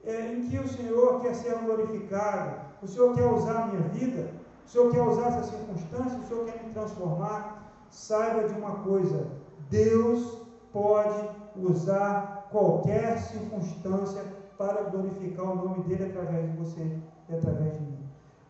[0.03, 2.59] É, em que o Senhor quer ser glorificado?
[2.81, 4.29] O Senhor quer usar a minha vida?
[4.65, 6.19] O Senhor quer usar essa circunstância?
[6.19, 7.73] O Senhor quer me transformar?
[7.89, 9.27] Saiba de uma coisa:
[9.69, 10.37] Deus
[10.73, 14.23] pode usar qualquer circunstância
[14.57, 18.02] para glorificar o nome dele através de você e através de mim.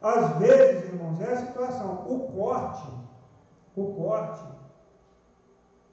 [0.03, 2.05] Às vezes, irmãos, é a situação.
[2.09, 2.85] O corte,
[3.73, 4.43] o corte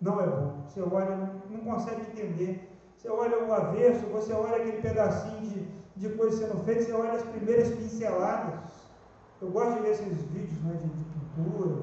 [0.01, 0.65] não é bom.
[0.67, 1.17] Você olha,
[1.49, 2.69] não, consegue entender.
[2.97, 7.13] Você olha o avesso, você olha aquele pedacinho de, de coisa sendo feita, você olha
[7.13, 8.91] as primeiras pinceladas.
[9.41, 11.83] Eu gosto de ver esses vídeos né, de, de pintura,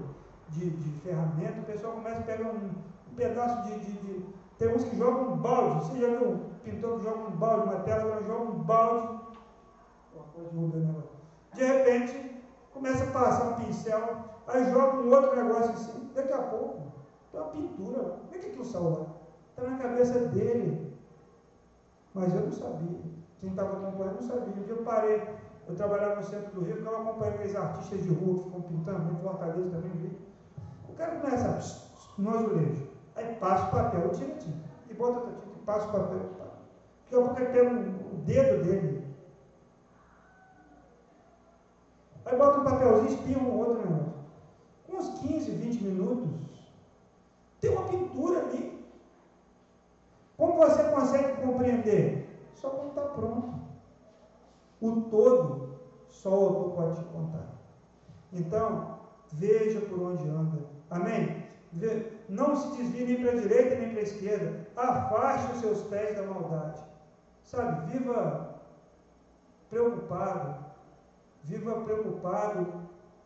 [0.49, 1.61] de, de ferramenta.
[1.61, 2.71] O pessoal começa a pegar um,
[3.09, 4.25] um pedaço de, de, de,
[4.59, 5.86] Tem uns que jogam um balde.
[5.86, 9.19] Você já viu um pintor que joga um balde, uma tela, joga um balde.
[10.13, 11.16] Uma coisa de negócio.
[11.57, 12.39] De repente,
[12.71, 16.11] começa a passar um pincel, aí joga um outro negócio assim.
[16.13, 16.83] Daqui a pouco,
[17.31, 17.99] tem uma pintura.
[18.03, 19.05] Como é que aquilo saiu lá?
[19.49, 20.95] Está na cabeça dele.
[22.13, 22.99] Mas eu não sabia.
[23.39, 24.53] Quem estava acompanhando não sabia.
[24.53, 25.23] Um dia eu parei,
[25.67, 29.13] eu trabalhava no centro do Rio, ficava acompanhando aqueles artistas de rua que ficam pintando,
[29.13, 30.17] em Fortaleza também vi.
[30.87, 32.87] O cara começa a, no azulejo.
[33.15, 34.57] Aí passa o papel, tira a tinta.
[34.91, 36.19] E bota outra tinta, e passa o papel.
[36.19, 38.96] Daqui a pouco ele pega o dedo dele.
[42.30, 44.13] Aí bota um papelzinho, espirra um outro negócio.
[44.86, 46.30] Com uns 15, 20 minutos,
[47.61, 48.86] tem uma pintura ali.
[50.36, 52.28] Como você consegue compreender?
[52.53, 53.53] Só quando está pronto.
[54.82, 57.47] O todo, só o autor pode te contar.
[58.34, 58.99] Então,
[59.32, 60.65] veja por onde anda.
[60.89, 61.47] Amém?
[62.30, 64.67] Não se desvie nem para a direita nem para a esquerda.
[64.75, 66.82] Afaste os seus pés da maldade.
[67.43, 68.55] Sabe, viva
[69.69, 70.66] preocupado.
[71.47, 72.67] Viva preocupado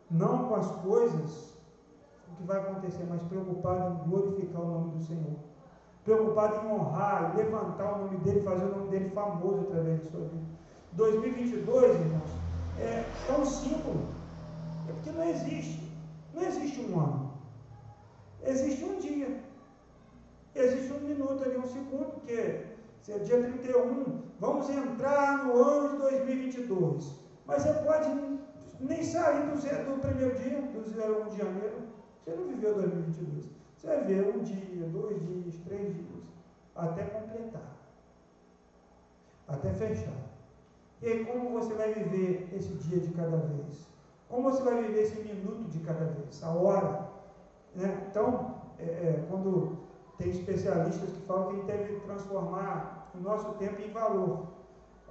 [0.08, 1.52] não com as coisas
[2.30, 5.34] o que vai acontecer, mas preocupado em glorificar o nome do Senhor.
[6.04, 10.20] Preocupado em honrar, levantar o nome dele, fazer o nome dele famoso através de sua
[10.20, 10.46] vida.
[10.92, 12.30] 2022, irmãos,
[12.78, 14.06] é, é um símbolo.
[14.88, 15.92] É porque não existe.
[16.32, 17.30] Não existe um ano.
[18.44, 19.42] Existe um dia.
[20.54, 22.66] Existe um minuto ali, um segundo, porque
[23.02, 27.21] se é dia 31, vamos entrar no ano de 2022.
[27.46, 28.40] Mas você pode
[28.80, 31.82] nem sair do, do primeiro dia, do 01 de janeiro,
[32.24, 33.50] você não viveu 2022.
[33.76, 36.24] Você vai ver um dia, dois dias, três dias,
[36.74, 37.76] até completar,
[39.48, 40.32] até fechar.
[41.00, 43.88] E aí, como você vai viver esse dia de cada vez?
[44.28, 46.42] Como você vai viver esse minuto de cada vez?
[46.44, 47.08] A hora?
[47.74, 48.06] Né?
[48.08, 49.78] Então, é, é, quando
[50.16, 54.46] tem especialistas que falam que a gente deve transformar o nosso tempo em valor.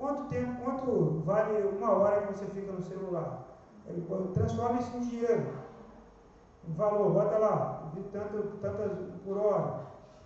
[0.01, 3.45] Quanto tempo, quanto vale uma hora que você fica no celular?
[3.87, 5.61] Ele transforma isso em dinheiro
[6.67, 8.91] um valor, bota lá, tanto, tantas
[9.23, 9.81] por hora.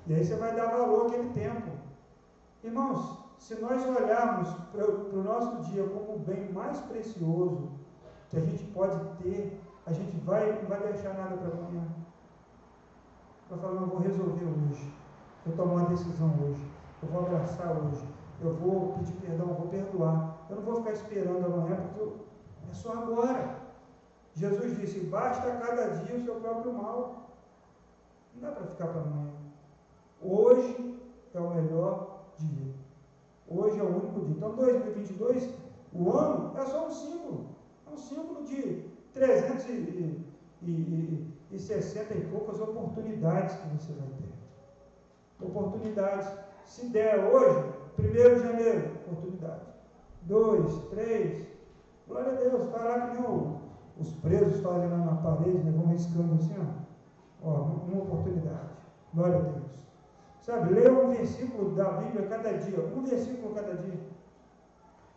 [0.08, 1.72] E aí você vai dar valor àquele tempo.
[2.64, 7.70] Irmãos, se nós olharmos para o nosso dia como o bem mais precioso
[8.30, 11.88] que a gente pode ter, a gente vai, não vai deixar nada para amanhã.
[13.50, 14.94] Vai falar, não, eu vou resolver hoje.
[15.46, 16.72] Vou tomar uma decisão hoje.
[17.04, 18.15] Eu vou abraçar hoje.
[18.42, 20.46] Eu vou pedir perdão, eu vou perdoar.
[20.50, 22.26] Eu não vou ficar esperando amanhã, porque eu,
[22.70, 23.64] é só agora.
[24.34, 27.30] Jesus disse: basta cada dia o seu próprio mal.
[28.36, 29.32] Não dá para ficar para amanhã.
[30.22, 31.00] Hoje
[31.34, 32.74] é o melhor dia.
[33.48, 34.36] Hoje é o único dia.
[34.36, 35.50] Então, 2022,
[35.94, 37.46] o ano é só um símbolo.
[37.88, 38.84] É um símbolo de
[39.14, 44.26] 360 e, poucas oportunidades que você vai ter.
[45.46, 46.28] Oportunidades.
[46.66, 49.62] Se der hoje, 1 de janeiro, oportunidade.
[50.24, 51.48] 2, 3.
[52.08, 52.64] Glória a Deus.
[52.64, 55.72] Está lá que os presos fazem lá na parede, né?
[55.72, 57.48] vão riscando assim, ó.
[57.48, 57.62] ó.
[57.88, 58.70] Uma oportunidade.
[59.14, 59.86] Glória a Deus.
[60.42, 64.00] Sabe, leia um versículo da Bíblia cada dia, um versículo cada dia.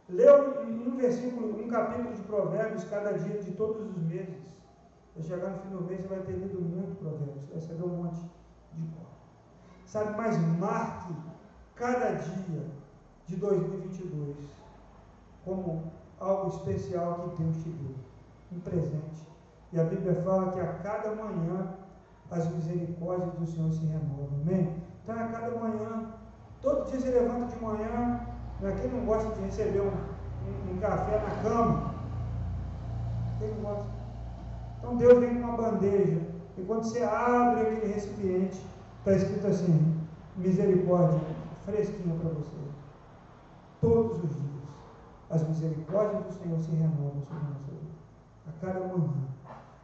[0.08, 4.56] Leia um, um versículo, um capítulo de Provérbios cada dia de todos os meses.
[5.14, 8.04] Vai chegar no fim do mês, você vai ter lido muito Provérbios, vai saber um
[8.04, 8.20] monte
[8.72, 9.06] de cor.
[9.84, 11.12] Sabe, mas marque
[11.78, 12.64] cada dia
[13.26, 14.36] de 2022
[15.44, 15.84] como
[16.20, 17.94] algo especial que Deus te deu,
[18.52, 19.28] um presente.
[19.72, 21.74] E a Bíblia fala que a cada manhã
[22.30, 24.28] as misericórdias do Senhor se renovam.
[24.42, 24.74] Amém?
[25.02, 26.12] Então, a cada manhã,
[26.60, 28.20] todo dia você levanta de manhã,
[28.60, 28.76] né?
[28.80, 31.94] quem não gosta de receber um, um, um café na cama?
[33.38, 33.86] Quem não gosta?
[34.78, 36.20] Então, Deus vem com uma bandeja,
[36.56, 38.60] e quando você abre aquele recipiente,
[38.98, 40.00] está escrito assim:
[40.36, 41.18] misericórdia
[41.70, 42.56] fresquinha para você.
[43.80, 44.48] Todos os dias,
[45.30, 47.88] as misericórdias do Senhor se renovam sobre vida,
[48.48, 49.28] a cada manhã.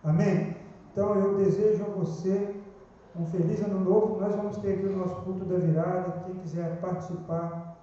[0.03, 0.57] Amém?
[0.93, 2.61] Então, eu desejo a você
[3.17, 4.21] um feliz ano novo.
[4.21, 6.25] Nós vamos ter aqui o nosso culto da virada.
[6.25, 7.77] Quem quiser participar,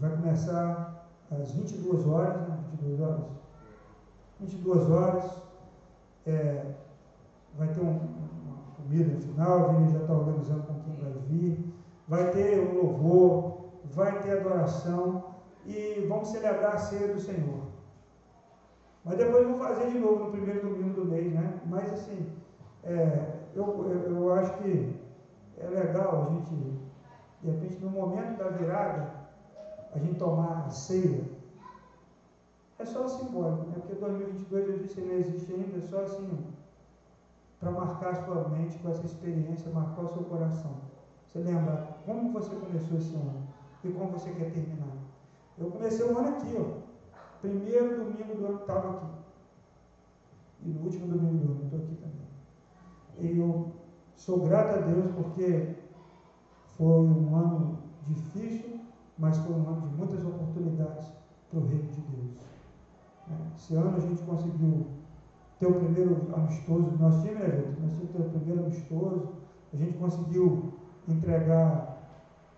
[0.00, 2.58] vai começar às 22 horas, né?
[2.72, 3.24] 22 horas.
[4.40, 5.42] 22 horas.
[6.26, 6.74] É,
[7.56, 11.12] vai ter um, uma comida no final, a gente já está organizando com quem vai
[11.28, 11.75] vir.
[12.08, 15.24] Vai ter um louvor, vai ter adoração
[15.64, 17.66] e vamos celebrar a ceia do Senhor.
[19.04, 21.60] Mas depois vamos fazer de novo no primeiro domingo do mês, né?
[21.66, 22.32] Mas assim,
[22.82, 24.96] é, eu, eu, eu acho que
[25.58, 26.54] é legal a gente,
[27.42, 29.10] de repente, no momento da virada,
[29.94, 31.24] a gente tomar a ceia.
[32.78, 33.76] É só simbólico, né?
[33.78, 36.46] Porque 2022 eu disse não existe ainda, é só assim,
[37.58, 40.85] para marcar a sua mente com essa experiência, marcar o seu coração.
[41.36, 43.42] Você lembra como você começou esse ano
[43.84, 44.88] e como você quer terminar.
[45.58, 46.80] Eu comecei o ano aqui, ó.
[47.42, 49.06] Primeiro domingo do ano estava aqui.
[50.64, 53.30] E no último domingo do ano estou aqui também.
[53.30, 53.70] E eu
[54.14, 55.74] sou grato a Deus porque
[56.70, 58.80] foi um ano difícil,
[59.18, 61.06] mas foi um ano de muitas oportunidades
[61.50, 62.38] para o reino de Deus.
[63.28, 64.86] É, esse ano a gente conseguiu
[65.58, 67.82] ter o primeiro amistoso do nosso time, né, Vitor?
[67.82, 69.32] Nós tivemos o primeiro amistoso,
[69.74, 70.76] a gente conseguiu
[71.08, 71.98] entregar,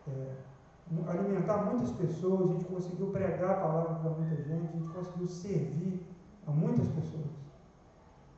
[0.09, 0.33] é,
[1.09, 5.29] alimentar muitas pessoas, a gente conseguiu pregar a palavra para muita gente, a gente conseguiu
[5.29, 6.07] servir
[6.47, 7.39] a muitas pessoas.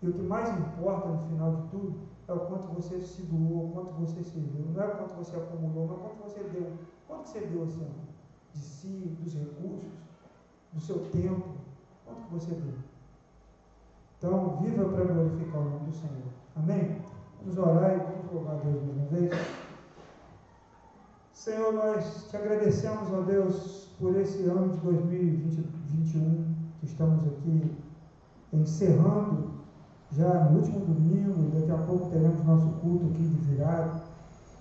[0.02, 1.94] E o que mais importa no final de tudo
[2.26, 4.64] é o quanto você se doou, o quanto você serviu.
[4.72, 6.72] Não é o quanto você acumulou, mas o quanto você deu.
[7.06, 8.10] Quanto você deu ano?
[8.52, 9.92] De si, dos recursos,
[10.72, 11.48] do seu tempo.
[12.04, 12.74] Quanto que você deu?
[14.18, 16.30] Então, viva para glorificar o nome do Senhor.
[16.56, 17.02] Amém?
[17.40, 19.59] Vamos orar e vamos louvar Deus mais uma vez.
[21.40, 27.78] Senhor, nós te agradecemos, ó Deus, por esse ano de 2021 que estamos aqui
[28.52, 29.48] encerrando
[30.12, 34.02] já no último domingo, daqui a pouco teremos nosso culto aqui de virado.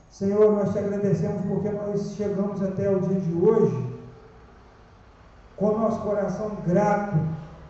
[0.10, 3.98] Senhor, nós te agradecemos porque nós chegamos até o dia de hoje
[5.58, 7.18] com nosso coração grato,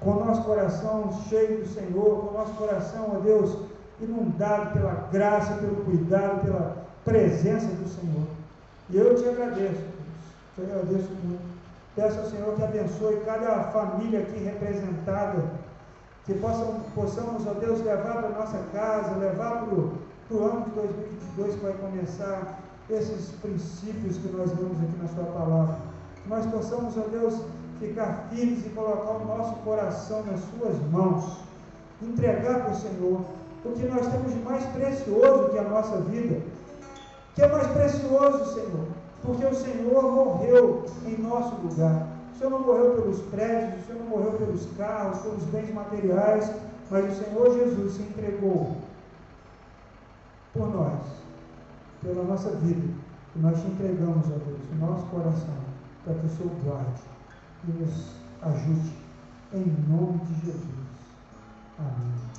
[0.01, 3.57] com nosso coração cheio do Senhor, com nosso coração, ó Deus,
[3.99, 8.39] inundado pela graça, pelo cuidado, pela presença do Senhor.
[8.89, 9.83] E eu te agradeço,
[10.55, 11.59] te agradeço muito.
[11.95, 15.43] Peço ao Senhor que abençoe cada família aqui representada
[16.25, 21.55] que possam, possamos, ó Deus, levar para nossa casa, levar para o ano de 2022
[21.55, 22.59] que vai começar,
[22.89, 25.77] esses princípios que nós vemos aqui na Sua palavra.
[26.23, 27.41] Que nós possamos, ó Deus,
[27.79, 31.39] ficar firmes e colocar o nosso coração nas Suas mãos,
[32.01, 33.21] entregar para o Senhor,
[33.65, 36.41] o que nós temos de mais precioso que a nossa vida.
[37.39, 38.87] Que é mais precioso, Senhor,
[39.23, 42.09] porque o Senhor morreu em nosso lugar.
[42.33, 46.51] O Senhor não morreu pelos prédios, o Senhor não morreu pelos carros, pelos bens materiais,
[46.91, 48.75] mas o Senhor Jesus se entregou
[50.53, 50.99] por nós,
[52.01, 52.93] pela nossa vida.
[53.33, 55.55] E nós te entregamos, ó Deus, o nosso coração,
[56.03, 57.01] para que o Senhor guarde
[57.69, 58.97] e nos ajude.
[59.53, 60.65] Em nome de Jesus.
[61.79, 62.38] Amém.